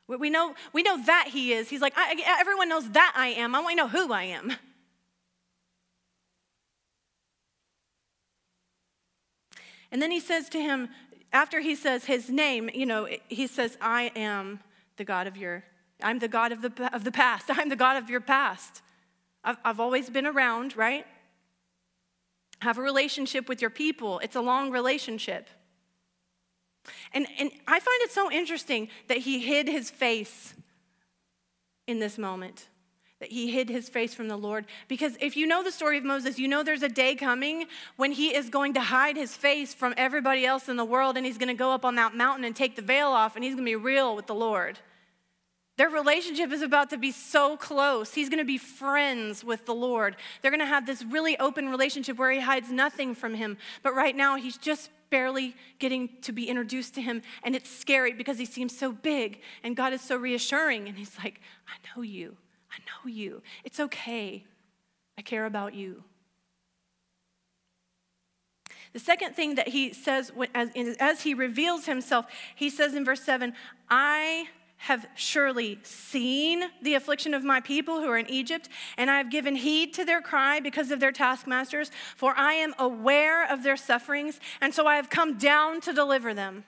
[0.07, 1.67] We know we know that he is.
[1.67, 3.55] He's like I, everyone knows that I am.
[3.55, 4.53] I want to know who I am.
[9.91, 10.89] And then he says to him,
[11.31, 14.59] after he says his name, you know, he says, I am
[14.97, 15.63] the God of your,
[16.01, 17.45] I'm the God of the, of the past.
[17.49, 18.81] I'm the God of your past.
[19.45, 21.05] I've, I've always been around, right?
[22.61, 24.19] Have a relationship with your people.
[24.19, 25.47] It's a long relationship.
[27.13, 30.53] And, and I find it so interesting that he hid his face
[31.87, 32.67] in this moment,
[33.19, 34.65] that he hid his face from the Lord.
[34.87, 37.65] Because if you know the story of Moses, you know there's a day coming
[37.97, 41.25] when he is going to hide his face from everybody else in the world and
[41.25, 43.53] he's going to go up on that mountain and take the veil off and he's
[43.53, 44.79] going to be real with the Lord.
[45.77, 48.13] Their relationship is about to be so close.
[48.13, 50.15] He's going to be friends with the Lord.
[50.41, 53.57] They're going to have this really open relationship where he hides nothing from him.
[53.83, 57.21] But right now, he's just barely getting to be introduced to him.
[57.43, 59.41] And it's scary because he seems so big.
[59.63, 60.87] And God is so reassuring.
[60.87, 62.37] And he's like, I know you.
[62.71, 63.41] I know you.
[63.65, 64.45] It's okay.
[65.17, 66.03] I care about you.
[68.93, 73.53] The second thing that he says as, he reveals himself, he says in verse 7
[73.89, 79.17] I have surely seen the affliction of my people who are in Egypt, and I
[79.17, 83.63] have given heed to their cry because of their taskmasters, for I am aware of
[83.63, 86.65] their sufferings, and so I have come down to deliver them.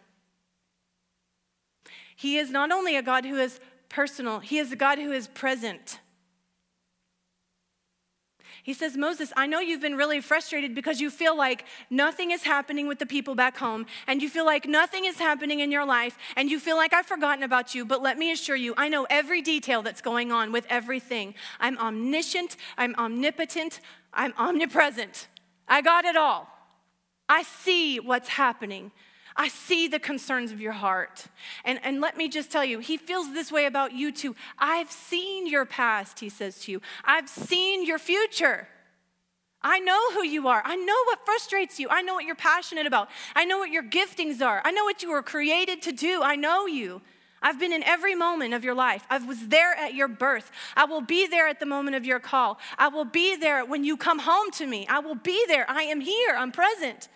[2.16, 5.28] He is not only a God who is personal, He is a God who is
[5.28, 6.00] present.
[8.68, 12.44] He says, Moses, I know you've been really frustrated because you feel like nothing is
[12.44, 15.86] happening with the people back home, and you feel like nothing is happening in your
[15.86, 17.86] life, and you feel like I've forgotten about you.
[17.86, 21.34] But let me assure you, I know every detail that's going on with everything.
[21.62, 23.80] I'm omniscient, I'm omnipotent,
[24.14, 25.30] I'm omnipresent.
[25.70, 26.50] I got it all.
[27.30, 28.92] I see what's happening.
[29.38, 31.26] I see the concerns of your heart.
[31.64, 34.36] And, and let me just tell you, he feels this way about you too.
[34.58, 36.82] I've seen your past, he says to you.
[37.06, 38.68] I've seen your future.
[39.62, 40.62] I know who you are.
[40.66, 41.88] I know what frustrates you.
[41.90, 43.10] I know what you're passionate about.
[43.36, 44.62] I know what your giftings are.
[44.66, 46.22] I know what you were created to do.
[46.24, 47.02] I know you.
[47.42, 49.06] I've been in every moment of your life.
[49.10, 50.52] I was there at your birth.
[50.76, 52.60] I will be there at the moment of your call.
[52.78, 54.88] I will be there when you come home to me.
[54.88, 55.70] I will be there.
[55.70, 56.36] I am here.
[56.36, 57.10] I'm present.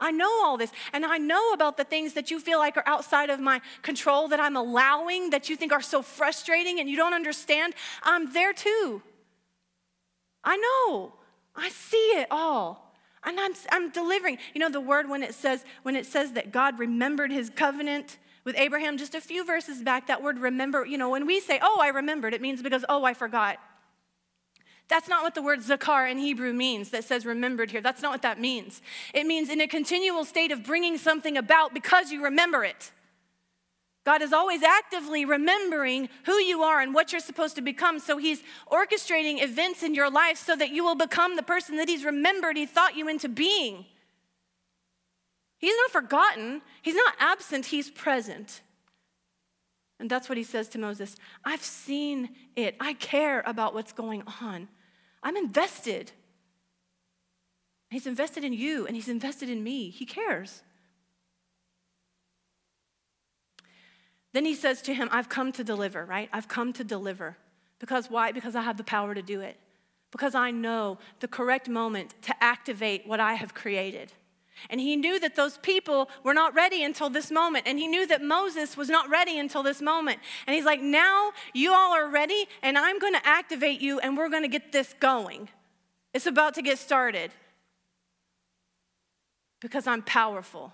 [0.00, 0.70] I know all this.
[0.92, 4.28] And I know about the things that you feel like are outside of my control,
[4.28, 7.74] that I'm allowing, that you think are so frustrating and you don't understand.
[8.02, 9.02] I'm there too.
[10.44, 11.14] I know.
[11.56, 12.94] I see it all.
[13.24, 14.38] And I'm, I'm delivering.
[14.54, 18.18] You know, the word when it says, when it says that God remembered his covenant
[18.44, 21.58] with Abraham, just a few verses back, that word remember, you know, when we say,
[21.60, 23.58] oh, I remembered, it means because, oh, I forgot.
[24.88, 27.82] That's not what the word zakar in Hebrew means that says remembered here.
[27.82, 28.80] That's not what that means.
[29.12, 32.90] It means in a continual state of bringing something about because you remember it.
[34.08, 37.98] God is always actively remembering who you are and what you're supposed to become.
[37.98, 41.90] So He's orchestrating events in your life so that you will become the person that
[41.90, 43.84] He's remembered, He thought you into being.
[45.58, 48.62] He's not forgotten, He's not absent, He's present.
[50.00, 54.22] And that's what He says to Moses I've seen it, I care about what's going
[54.40, 54.68] on.
[55.22, 56.12] I'm invested.
[57.90, 59.90] He's invested in you and he's invested in me.
[59.90, 60.62] He cares.
[64.32, 66.28] Then he says to him, I've come to deliver, right?
[66.32, 67.36] I've come to deliver.
[67.78, 68.32] Because why?
[68.32, 69.56] Because I have the power to do it.
[70.10, 74.12] Because I know the correct moment to activate what I have created.
[74.70, 77.66] And he knew that those people were not ready until this moment.
[77.66, 80.20] And he knew that Moses was not ready until this moment.
[80.46, 84.16] And he's like, now you all are ready, and I'm going to activate you, and
[84.16, 85.48] we're going to get this going.
[86.14, 87.30] It's about to get started.
[89.60, 90.72] Because I'm powerful.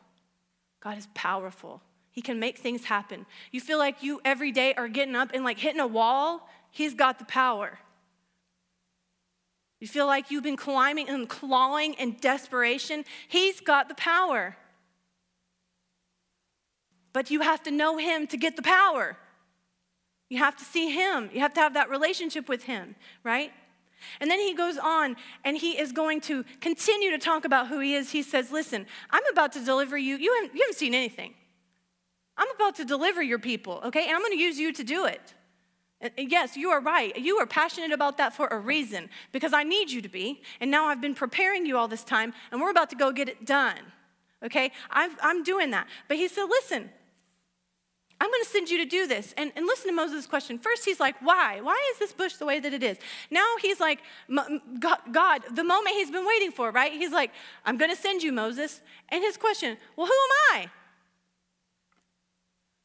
[0.80, 1.80] God is powerful.
[2.10, 3.26] He can make things happen.
[3.50, 6.92] You feel like you every day are getting up and like hitting a wall, He's
[6.92, 7.78] got the power.
[9.84, 13.04] You feel like you've been climbing and clawing in desperation.
[13.28, 14.56] He's got the power.
[17.12, 19.18] But you have to know Him to get the power.
[20.30, 21.28] You have to see Him.
[21.34, 23.52] You have to have that relationship with Him, right?
[24.22, 27.78] And then he goes on and he is going to continue to talk about who
[27.80, 28.10] he is.
[28.10, 30.16] He says, Listen, I'm about to deliver you.
[30.16, 31.34] You haven't, you haven't seen anything.
[32.38, 34.06] I'm about to deliver your people, okay?
[34.06, 35.34] And I'm going to use you to do it.
[36.16, 37.16] Yes, you are right.
[37.16, 40.42] You are passionate about that for a reason because I need you to be.
[40.60, 43.28] And now I've been preparing you all this time and we're about to go get
[43.28, 43.78] it done.
[44.44, 44.72] Okay?
[44.90, 45.86] i am doing that.
[46.08, 46.90] But he said, listen,
[48.20, 49.34] I'm going to send you to do this.
[49.36, 50.58] And, and listen to Moses' question.
[50.58, 51.60] First, he's like, why?
[51.60, 52.98] Why is this bush the way that it is?
[53.30, 54.00] Now he's like,
[54.78, 56.92] God, God, the moment he's been waiting for, right?
[56.92, 57.32] He's like,
[57.64, 58.80] I'm going to send you, Moses.
[59.08, 60.70] And his question, well, who am I?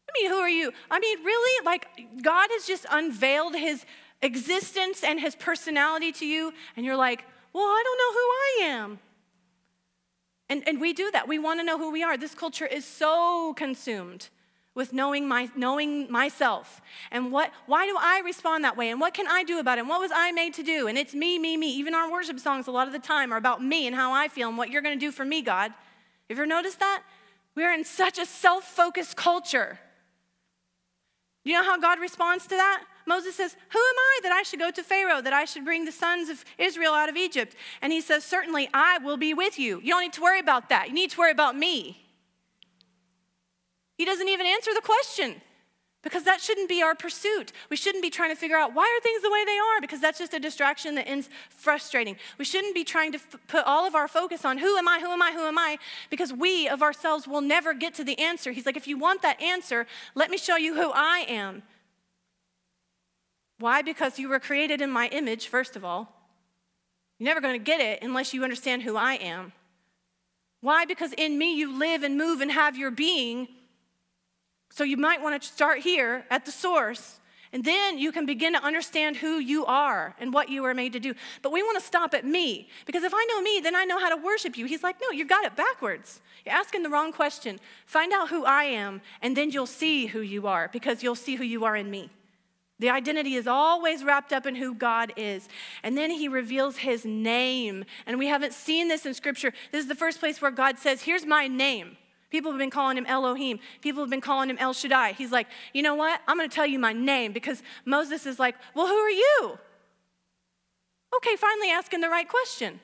[0.10, 0.72] I mean, who are you?
[0.89, 1.65] I mean, really?
[1.65, 1.88] Like,
[2.22, 3.86] God has just unveiled his
[4.22, 8.84] existence and his personality to you, and you're like, well, I don't know who I
[8.84, 9.00] am.
[10.50, 11.27] And, and we do that.
[11.27, 12.17] We want to know who we are.
[12.17, 14.29] This culture is so consumed
[14.73, 16.81] with knowing, my, knowing myself
[17.12, 19.81] and what, why do I respond that way and what can I do about it
[19.81, 20.88] and what was I made to do?
[20.88, 21.69] And it's me, me, me.
[21.75, 24.27] Even our worship songs a lot of the time are about me and how I
[24.27, 25.71] feel and what you're going to do for me, God.
[25.71, 25.75] Have
[26.29, 27.04] you ever noticed that?
[27.56, 29.79] We're in such a self focused culture.
[31.44, 32.83] You know how God responds to that?
[33.06, 35.85] Moses says, Who am I that I should go to Pharaoh, that I should bring
[35.85, 37.56] the sons of Israel out of Egypt?
[37.81, 39.81] And he says, Certainly I will be with you.
[39.83, 40.90] You don't need to worry about that.
[40.90, 42.06] You need to worry about me.
[43.98, 45.42] He doesn't even answer the question.
[46.02, 47.52] Because that shouldn't be our pursuit.
[47.69, 50.00] We shouldn't be trying to figure out why are things the way they are because
[50.00, 52.15] that's just a distraction that ends frustrating.
[52.37, 55.00] We shouldn't be trying to f- put all of our focus on who am I,
[55.02, 55.77] who am I, who am I
[56.10, 58.54] because we of ourselves will never get to the answer.
[58.54, 59.85] He's like if you want that answer,
[60.15, 61.63] let me show you who I am.
[63.60, 63.81] Why?
[63.81, 66.15] Because you were created in my image, first of all.
[67.17, 69.52] You're never going to get it unless you understand who I am.
[70.62, 70.85] Why?
[70.85, 73.50] Because in me you live and move and have your being.
[74.70, 77.20] So you might want to start here at the source,
[77.52, 80.94] and then you can begin to understand who you are and what you are made
[80.94, 81.15] to do.
[81.42, 84.00] But we want to stop at me, because if I know me, then I know
[84.00, 84.65] how to worship you.
[84.65, 86.22] He's like, no, you got it backwards.
[86.46, 87.60] You're asking the wrong question.
[87.86, 91.36] Find out who I am, and then you'll see who you are, because you'll see
[91.36, 92.10] who you are in me.
[92.80, 95.50] The identity is always wrapped up in who God is.
[95.84, 97.84] And then he reveals his name.
[98.06, 99.54] And we haven't seen this in scripture.
[99.74, 101.98] This is the first place where God says, Here's my name.
[102.30, 103.60] People have been calling him Elohim.
[103.82, 105.13] People have been calling him El Shaddai.
[105.13, 106.21] He's like, You know what?
[106.27, 109.58] I'm going to tell you my name because Moses is like, Well, who are you?
[111.15, 112.80] Okay, finally asking the right question.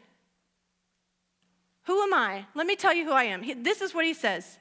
[1.84, 2.46] Who am I?
[2.56, 3.44] Let me tell you who I am.
[3.44, 4.58] He, this is what he says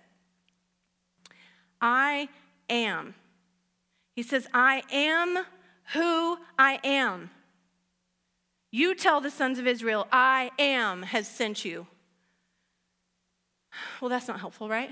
[1.80, 2.28] I
[2.68, 3.14] am.
[4.14, 5.45] He says, I am
[5.93, 7.30] who I am.
[8.70, 11.87] You tell the sons of Israel, I am has sent you.
[14.01, 14.91] Well, that's not helpful, right?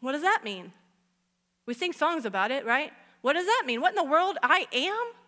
[0.00, 0.72] What does that mean?
[1.66, 2.92] We sing songs about it, right?
[3.20, 3.80] What does that mean?
[3.80, 4.36] What in the world?
[4.42, 5.21] I am?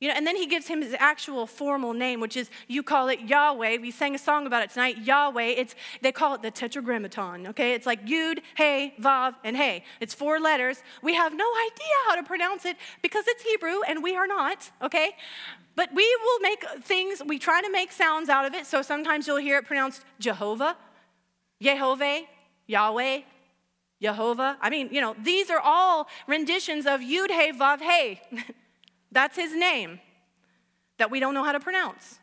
[0.00, 3.10] You know, and then he gives him his actual formal name, which is you call
[3.10, 3.76] it Yahweh.
[3.76, 4.96] We sang a song about it tonight.
[4.98, 5.42] Yahweh.
[5.42, 7.48] It's they call it the Tetragrammaton.
[7.48, 9.84] Okay, it's like Yud, Hey, Vav, and Hey.
[10.00, 10.82] It's four letters.
[11.02, 14.70] We have no idea how to pronounce it because it's Hebrew and we are not.
[14.80, 15.10] Okay,
[15.76, 17.22] but we will make things.
[17.24, 18.64] We try to make sounds out of it.
[18.64, 20.78] So sometimes you'll hear it pronounced Jehovah,
[21.62, 22.22] Yehovah,
[22.66, 23.20] Yahweh,
[24.00, 24.56] Jehovah.
[24.62, 28.22] I mean, you know, these are all renditions of Yud, Hey, Vav, Hey.
[29.12, 30.00] That's his name
[30.98, 32.18] that we don't know how to pronounce.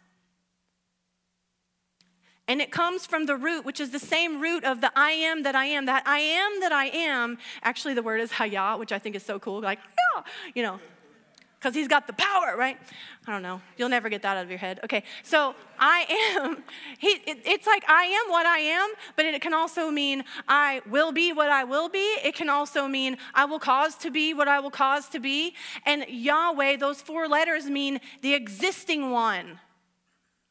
[2.48, 5.44] And it comes from the root, which is the same root of the I am
[5.44, 5.86] that I am.
[5.86, 7.38] That I am that I am.
[7.62, 9.60] Actually, the word is haya, which I think is so cool.
[9.60, 9.80] Like,
[10.16, 10.24] yeah,
[10.56, 10.80] you know,
[11.68, 12.78] because he's got the power, right?
[13.28, 13.62] I don't know.
[13.76, 14.80] You'll never get that out of your head.
[14.86, 16.06] Okay, so I
[16.38, 16.64] am,
[16.98, 20.82] he, it, it's like I am what I am, but it can also mean I
[20.90, 22.16] will be what I will be.
[22.24, 25.56] It can also mean I will cause to be what I will cause to be.
[25.86, 29.60] And Yahweh, those four letters mean the existing one,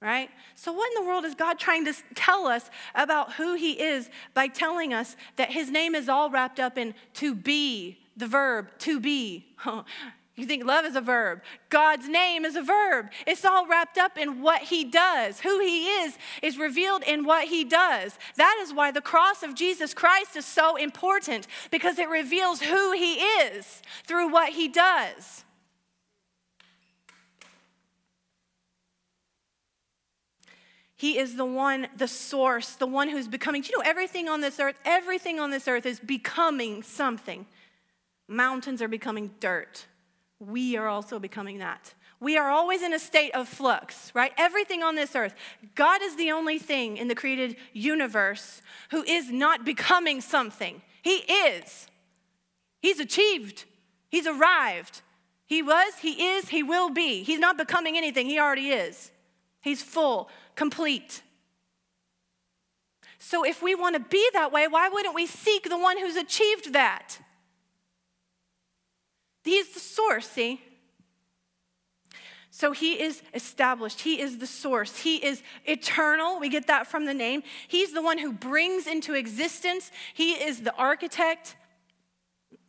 [0.02, 0.28] right?
[0.54, 4.10] So, what in the world is God trying to tell us about who he is
[4.34, 8.68] by telling us that his name is all wrapped up in to be, the verb
[8.80, 9.46] to be?
[10.36, 11.40] You think love is a verb.
[11.70, 13.08] God's name is a verb.
[13.26, 15.40] It's all wrapped up in what he does.
[15.40, 18.18] Who he is is revealed in what he does.
[18.36, 22.92] That is why the cross of Jesus Christ is so important because it reveals who
[22.92, 25.44] he is through what he does.
[30.98, 33.62] He is the one, the source, the one who's becoming.
[33.62, 37.46] Do You know, everything on this earth, everything on this earth is becoming something.
[38.28, 39.86] Mountains are becoming dirt
[40.38, 41.94] we are also becoming that.
[42.20, 44.32] We are always in a state of flux, right?
[44.38, 45.34] Everything on this earth.
[45.74, 50.80] God is the only thing in the created universe who is not becoming something.
[51.02, 51.86] He is.
[52.80, 53.64] He's achieved.
[54.08, 55.02] He's arrived.
[55.46, 57.22] He was, he is, he will be.
[57.22, 58.26] He's not becoming anything.
[58.26, 59.10] He already is.
[59.60, 61.22] He's full, complete.
[63.18, 66.16] So if we want to be that way, why wouldn't we seek the one who's
[66.16, 67.18] achieved that?
[69.46, 70.60] He's the source, see?
[72.50, 74.00] So he is established.
[74.00, 74.96] He is the source.
[74.96, 76.40] He is eternal.
[76.40, 77.42] We get that from the name.
[77.68, 79.90] He's the one who brings into existence.
[80.14, 81.54] He is the architect.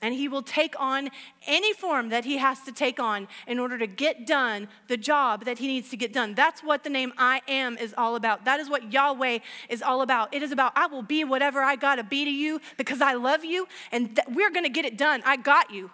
[0.02, 1.10] And he will take on
[1.48, 5.46] any form that he has to take on in order to get done the job
[5.46, 6.36] that he needs to get done.
[6.36, 8.44] That's what the name I am is all about.
[8.44, 10.34] That is what Yahweh is all about.
[10.34, 13.14] It is about, I will be whatever I got to be to you because I
[13.14, 15.24] love you and th- we're going to get it done.
[15.26, 15.92] I got you.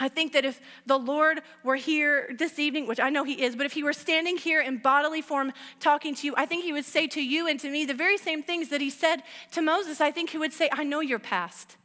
[0.00, 3.54] I think that if the Lord were here this evening, which I know He is,
[3.54, 6.72] but if He were standing here in bodily form talking to you, I think He
[6.72, 9.22] would say to you and to me the very same things that He said
[9.52, 10.00] to Moses.
[10.00, 11.76] I think He would say, I know your past.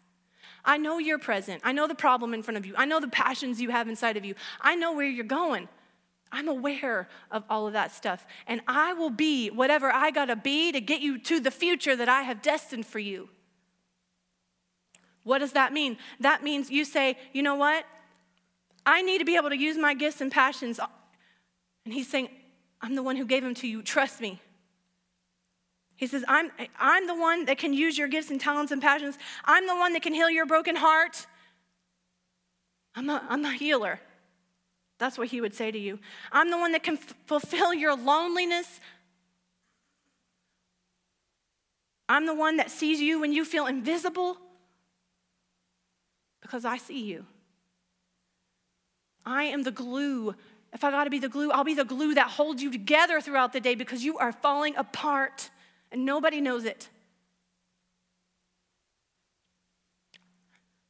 [0.66, 1.62] I know your present.
[1.64, 2.74] I know the problem in front of you.
[2.76, 4.36] I know the passions you have inside of you.
[4.60, 5.70] I know where you're going.
[6.32, 8.26] I'm aware of all of that stuff.
[8.46, 11.96] And I will be whatever I got to be to get you to the future
[11.96, 13.30] that I have destined for you.
[15.24, 15.98] What does that mean?
[16.20, 17.86] That means you say, you know what?
[18.90, 20.80] I need to be able to use my gifts and passions.
[21.86, 22.30] And he's saying,
[22.82, 23.84] I'm the one who gave them to you.
[23.84, 24.42] Trust me.
[25.96, 29.18] He says, I'm, I'm the one that can use your gifts and talents and passions.
[29.46, 31.28] I'm the one that can heal your broken heart.
[32.96, 34.00] I'm the, I'm the healer.
[34.98, 36.00] That's what he would say to you.
[36.32, 38.80] I'm the one that can f- fulfill your loneliness.
[42.08, 44.38] I'm the one that sees you when you feel invisible
[46.42, 47.26] because I see you.
[49.30, 50.34] I am the glue.
[50.74, 53.22] If I got to be the glue, I'll be the glue that holds you together
[53.22, 55.52] throughout the day because you are falling apart
[55.92, 56.90] and nobody knows it.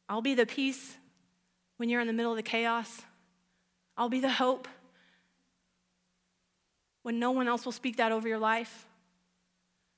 [0.08, 0.96] I'll be the peace
[1.78, 3.02] when you're in the middle of the chaos.
[3.98, 4.70] I'll be the hope
[7.04, 8.88] when no one else will speak that over your life.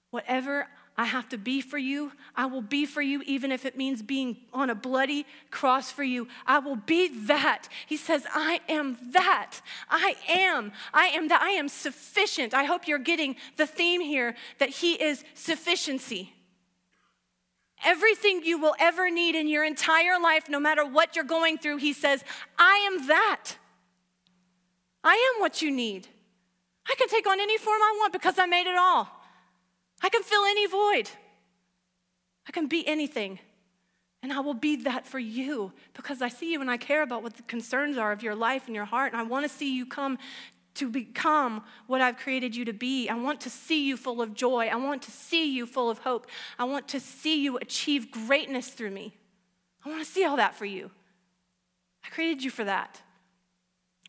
[0.09, 0.67] Whatever
[1.01, 4.03] I have to be for you, I will be for you, even if it means
[4.03, 6.27] being on a bloody cross for you.
[6.45, 7.69] I will be that.
[7.87, 9.61] He says, I am that.
[9.89, 10.71] I am.
[10.93, 11.41] I am that.
[11.41, 12.53] I am sufficient.
[12.53, 16.33] I hope you're getting the theme here that He is sufficiency.
[17.83, 21.77] Everything you will ever need in your entire life, no matter what you're going through,
[21.77, 22.23] He says,
[22.59, 23.55] I am that.
[25.03, 26.07] I am what you need.
[26.87, 29.20] I can take on any form I want because I made it all.
[30.01, 31.09] I can fill any void.
[32.47, 33.39] I can be anything.
[34.23, 37.23] And I will be that for you because I see you and I care about
[37.23, 39.13] what the concerns are of your life and your heart.
[39.13, 40.17] And I want to see you come
[40.75, 43.09] to become what I've created you to be.
[43.09, 44.67] I want to see you full of joy.
[44.67, 46.27] I want to see you full of hope.
[46.57, 49.17] I want to see you achieve greatness through me.
[49.83, 50.91] I want to see all that for you.
[52.05, 53.01] I created you for that.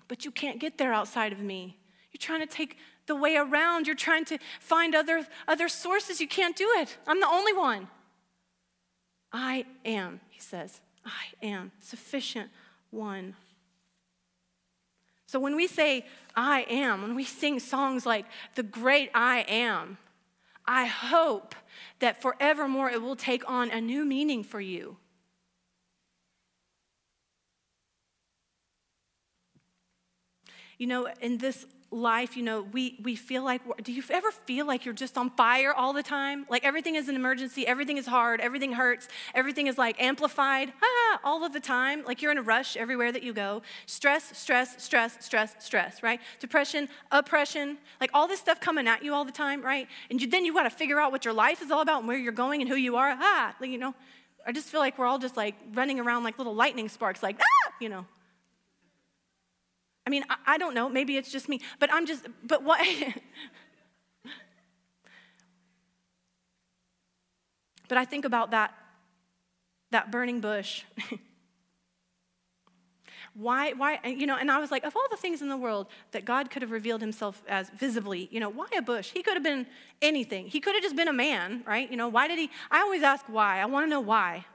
[0.09, 1.79] But you can't get there outside of me.
[2.13, 2.77] You're trying to take
[3.07, 3.87] the way around.
[3.87, 6.21] You're trying to find other, other sources.
[6.21, 6.97] You can't do it.
[7.07, 7.89] I'm the only one.
[9.33, 10.81] I am, he says.
[11.05, 12.51] I am sufficient
[12.91, 13.35] one.
[15.27, 16.05] So when we say
[16.37, 19.97] I am, when we sing songs like the great I am,
[20.67, 21.55] I hope
[22.01, 24.99] that forevermore it will take on a new meaning for you.
[30.83, 34.67] You know, in this life, you know, we, we feel like, do you ever feel
[34.67, 36.45] like you're just on fire all the time?
[36.51, 41.21] Like everything is an emergency, everything is hard, everything hurts, everything is like amplified ah,
[41.23, 42.03] all of the time.
[42.05, 43.63] Like you're in a rush everywhere that you go.
[43.87, 46.21] Stress, stress, stress, stress, stress, right?
[46.41, 49.87] Depression, oppression, like all this stuff coming at you all the time, right?
[50.11, 52.09] And you, then you got to figure out what your life is all about and
[52.09, 53.17] where you're going and who you are.
[53.21, 53.95] Ah, like, you know,
[54.45, 57.39] I just feel like we're all just like running around like little lightning sparks, like,
[57.39, 58.05] ah, you know.
[60.07, 62.81] I mean, I, I don't know, maybe it's just me, but I'm just, but what?
[67.89, 68.75] but I think about that,
[69.91, 70.83] that burning bush.
[73.35, 75.87] why, why, you know, and I was like, of all the things in the world
[76.11, 79.11] that God could have revealed himself as visibly, you know, why a bush?
[79.13, 79.67] He could have been
[80.03, 80.49] anything.
[80.49, 81.91] He could have just been a man, right?
[81.91, 82.51] You know, why did he?
[82.71, 83.61] I always ask why.
[83.61, 84.45] I want to know why.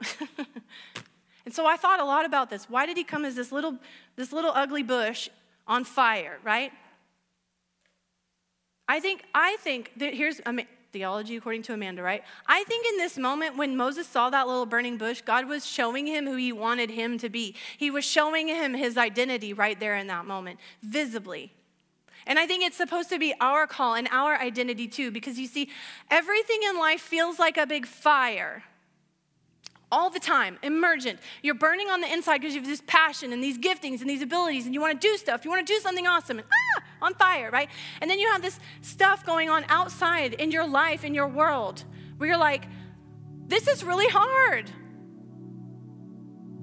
[1.48, 2.68] and so I thought a lot about this.
[2.68, 3.78] Why did he come as this little,
[4.16, 5.30] this little ugly bush
[5.66, 6.70] on fire, right?
[8.86, 12.22] I think, I think that here's mean, theology according to Amanda, right?
[12.46, 16.06] I think in this moment when Moses saw that little burning bush, God was showing
[16.06, 17.54] him who he wanted him to be.
[17.78, 21.54] He was showing him his identity right there in that moment, visibly.
[22.26, 25.46] And I think it's supposed to be our call and our identity too, because you
[25.46, 25.70] see,
[26.10, 28.64] everything in life feels like a big fire
[29.90, 31.18] all the time, emergent.
[31.42, 34.22] You're burning on the inside because you have this passion and these giftings and these
[34.22, 35.44] abilities, and you want to do stuff.
[35.44, 37.68] You want to do something awesome, and ah, on fire, right?
[38.00, 41.84] And then you have this stuff going on outside in your life, in your world,
[42.18, 42.66] where you're like,
[43.46, 44.70] this is really hard.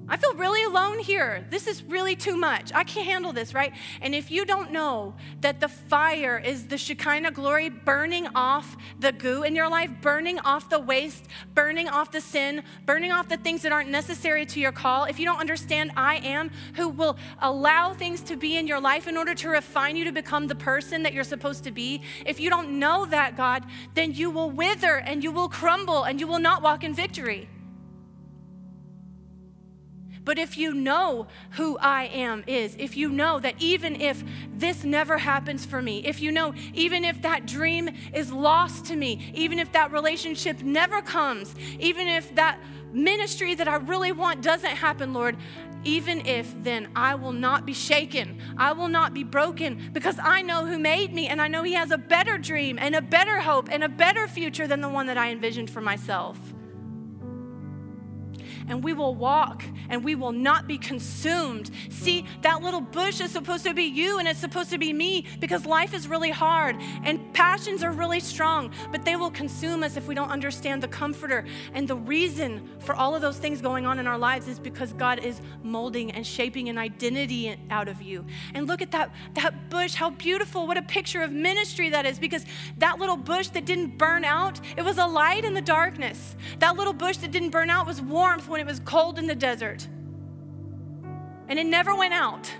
[0.08, 1.44] I feel really alone here.
[1.50, 2.72] This is really too much.
[2.72, 3.72] I can't handle this, right?
[4.00, 9.10] And if you don't know that the fire is the Shekinah glory burning off the
[9.10, 13.36] goo in your life, burning off the waste, burning off the sin, burning off the
[13.36, 17.18] things that aren't necessary to your call, if you don't understand I am who will
[17.40, 20.54] allow things to be in your life in order to refine you to become the
[20.54, 24.50] person that you're supposed to be, if you don't know that, God, then you will
[24.50, 27.48] wither and you will crumble and you will not walk in victory.
[30.26, 34.82] But if you know who I am is, if you know that even if this
[34.82, 39.30] never happens for me, if you know even if that dream is lost to me,
[39.34, 42.58] even if that relationship never comes, even if that
[42.92, 45.36] ministry that I really want doesn't happen, Lord,
[45.84, 50.42] even if then I will not be shaken, I will not be broken because I
[50.42, 53.38] know who made me and I know He has a better dream and a better
[53.38, 56.36] hope and a better future than the one that I envisioned for myself
[58.68, 61.70] and we will walk and we will not be consumed.
[61.90, 65.26] See, that little bush is supposed to be you and it's supposed to be me
[65.40, 69.96] because life is really hard and passions are really strong, but they will consume us
[69.96, 71.44] if we don't understand the comforter.
[71.74, 74.92] And the reason for all of those things going on in our lives is because
[74.92, 78.24] God is molding and shaping an identity out of you.
[78.54, 80.66] And look at that, that bush, how beautiful.
[80.66, 82.44] What a picture of ministry that is, because
[82.78, 86.36] that little bush that didn't burn out, it was a light in the darkness.
[86.58, 89.34] That little bush that didn't burn out was warmth when it was cold in the
[89.34, 89.86] desert.
[91.46, 92.50] And it never went out.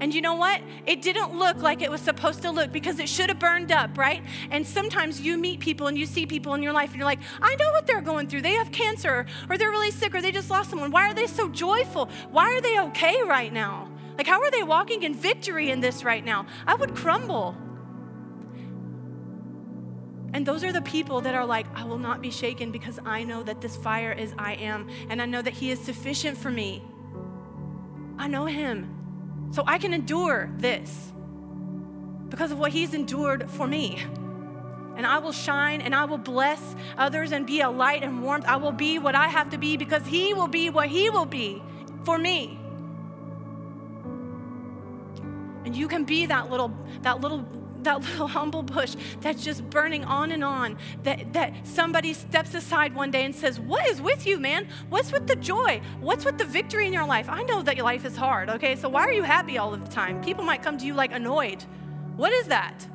[0.00, 0.60] And you know what?
[0.84, 3.96] It didn't look like it was supposed to look because it should have burned up,
[3.96, 4.20] right?
[4.50, 7.20] And sometimes you meet people and you see people in your life and you're like,
[7.40, 8.42] I know what they're going through.
[8.42, 10.90] They have cancer or they're really sick or they just lost someone.
[10.90, 12.08] Why are they so joyful?
[12.32, 13.88] Why are they okay right now?
[14.16, 16.46] Like, how are they walking in victory in this right now?
[16.66, 17.56] I would crumble.
[20.34, 23.24] And those are the people that are like, I will not be shaken because I
[23.24, 26.50] know that this fire is I am, and I know that He is sufficient for
[26.50, 26.82] me.
[28.18, 28.94] I know Him.
[29.52, 31.12] So I can endure this
[32.28, 34.04] because of what He's endured for me.
[34.96, 38.44] And I will shine and I will bless others and be a light and warmth.
[38.46, 41.24] I will be what I have to be because He will be what He will
[41.24, 41.62] be
[42.04, 42.58] for me.
[45.64, 47.46] And you can be that little, that little
[47.84, 52.94] that little humble bush that's just burning on and on that, that somebody steps aside
[52.94, 54.68] one day and says what is with you man?
[54.88, 55.80] What's with the joy?
[56.00, 57.28] What's with the victory in your life?
[57.28, 58.76] I know that your life is hard okay?
[58.76, 60.20] So why are you happy all of the time?
[60.22, 61.64] People might come to you like annoyed.
[62.16, 62.86] What is that?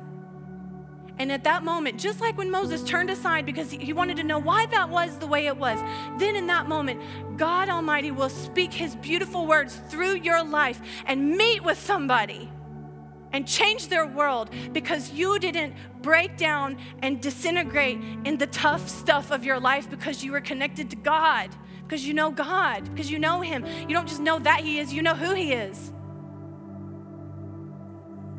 [1.18, 4.38] And at that moment, just like when Moses turned aside because he wanted to know
[4.38, 5.78] why that was the way it was,
[6.18, 7.00] then in that moment,
[7.36, 12.50] God Almighty will speak his beautiful words through your life and meet with somebody
[13.34, 19.32] and change their world because you didn't break down and disintegrate in the tough stuff
[19.32, 21.50] of your life because you were connected to God,
[21.82, 23.66] because you know God, because you know Him.
[23.88, 25.93] You don't just know that He is, you know who He is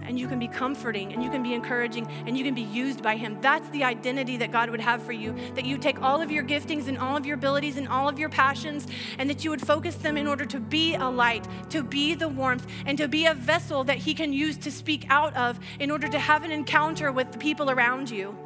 [0.08, 3.02] and you can be comforting and you can be encouraging and you can be used
[3.02, 3.38] by Him.
[3.42, 5.36] That's the identity that God would have for you.
[5.56, 8.20] That you take all of your giftings and all of your abilities and all of
[8.20, 8.88] your passions
[9.18, 12.28] and that you would focus them in order to be a light, to be the
[12.28, 15.92] warmth, and to be a vessel that He can use to speak out of in
[15.92, 18.38] order to have an encounter with the people around you.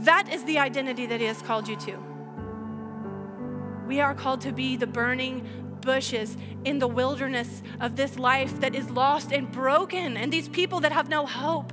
[0.00, 1.98] That is the identity that He has called you to.
[3.86, 5.46] We are called to be the burning
[5.80, 10.80] bushes in the wilderness of this life that is lost and broken, and these people
[10.80, 11.72] that have no hope.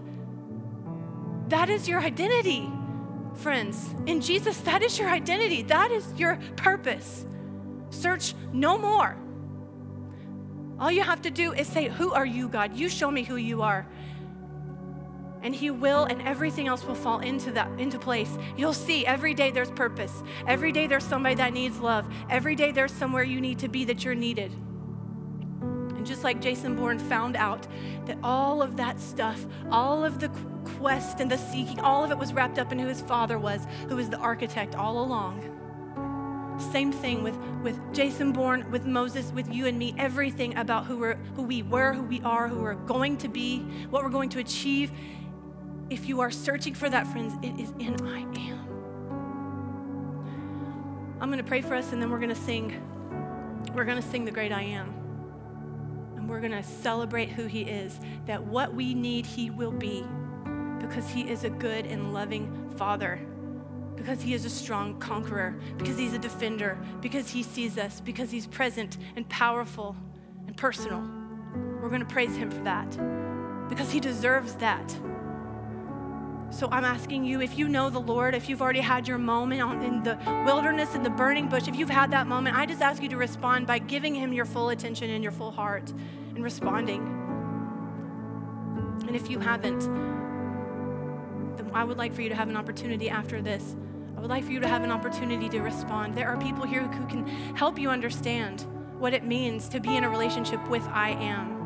[1.50, 2.70] That is your identity,
[3.36, 3.94] friends.
[4.06, 7.26] In Jesus, that is your identity, that is your purpose.
[7.90, 9.18] Search no more.
[10.80, 12.76] All you have to do is say, Who are you, God?
[12.76, 13.88] You show me who you are
[15.42, 18.38] and he will and everything else will fall into that into place.
[18.56, 20.24] You'll see every day there's purpose.
[20.48, 22.08] Every day there's somebody that needs love.
[22.30, 24.52] Every day there's somewhere you need to be that you're needed.
[25.62, 27.68] And just like jason bourne found out
[28.06, 30.30] that all of that stuff all of the
[30.78, 33.66] quest and the seeking all of it was wrapped up in who his father was
[33.90, 35.54] who was the architect all along.
[36.72, 39.94] Same thing with, with Jason Bourne, with Moses, with you and me.
[39.98, 43.60] Everything about who, we're, who we were, who we are, who we're going to be,
[43.92, 44.92] what we're going to achieve
[45.90, 48.68] if you are searching for that, friends, it is in I am.
[51.20, 52.82] I'm going to pray for us and then we're going to sing.
[53.74, 54.94] We're going to sing the great I am.
[56.16, 60.06] And we're going to celebrate who he is, that what we need, he will be,
[60.80, 63.20] because he is a good and loving father,
[63.96, 68.30] because he is a strong conqueror, because he's a defender, because he sees us, because
[68.30, 69.96] he's present and powerful
[70.48, 71.02] and personal.
[71.82, 72.90] We're going to praise him for that,
[73.70, 74.96] because he deserves that.
[76.50, 79.84] So I'm asking you if you know the Lord, if you've already had your moment
[79.84, 83.04] in the wilderness, in the burning bush, if you've had that moment, I just ask
[83.04, 85.92] you to respond by giving Him your full attention and your full heart
[86.34, 87.02] and responding.
[89.08, 89.82] And if you haven't,
[91.58, 93.76] then I would like for you to have an opportunity after this.
[94.16, 96.16] I would like for you to have an opportunity to respond.
[96.16, 98.66] There are people here who can help you understand
[98.98, 101.57] what it means to be in a relationship with I am.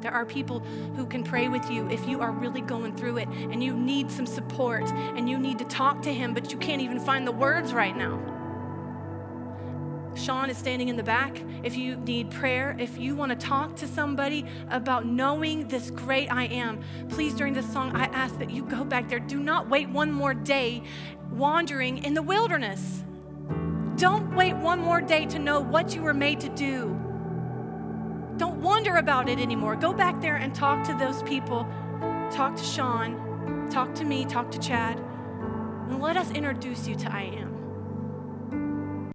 [0.00, 0.60] There are people
[0.96, 4.10] who can pray with you if you are really going through it and you need
[4.10, 7.32] some support and you need to talk to Him, but you can't even find the
[7.32, 8.20] words right now.
[10.14, 11.40] Sean is standing in the back.
[11.62, 16.30] If you need prayer, if you want to talk to somebody about knowing this great
[16.32, 19.20] I am, please during this song, I ask that you go back there.
[19.20, 20.82] Do not wait one more day
[21.30, 23.04] wandering in the wilderness.
[23.96, 27.07] Don't wait one more day to know what you were made to do.
[28.38, 29.74] Don't wonder about it anymore.
[29.74, 31.66] Go back there and talk to those people.
[32.30, 34.98] Talk to Sean, talk to me, talk to Chad,
[35.88, 37.47] and let us introduce you to I am.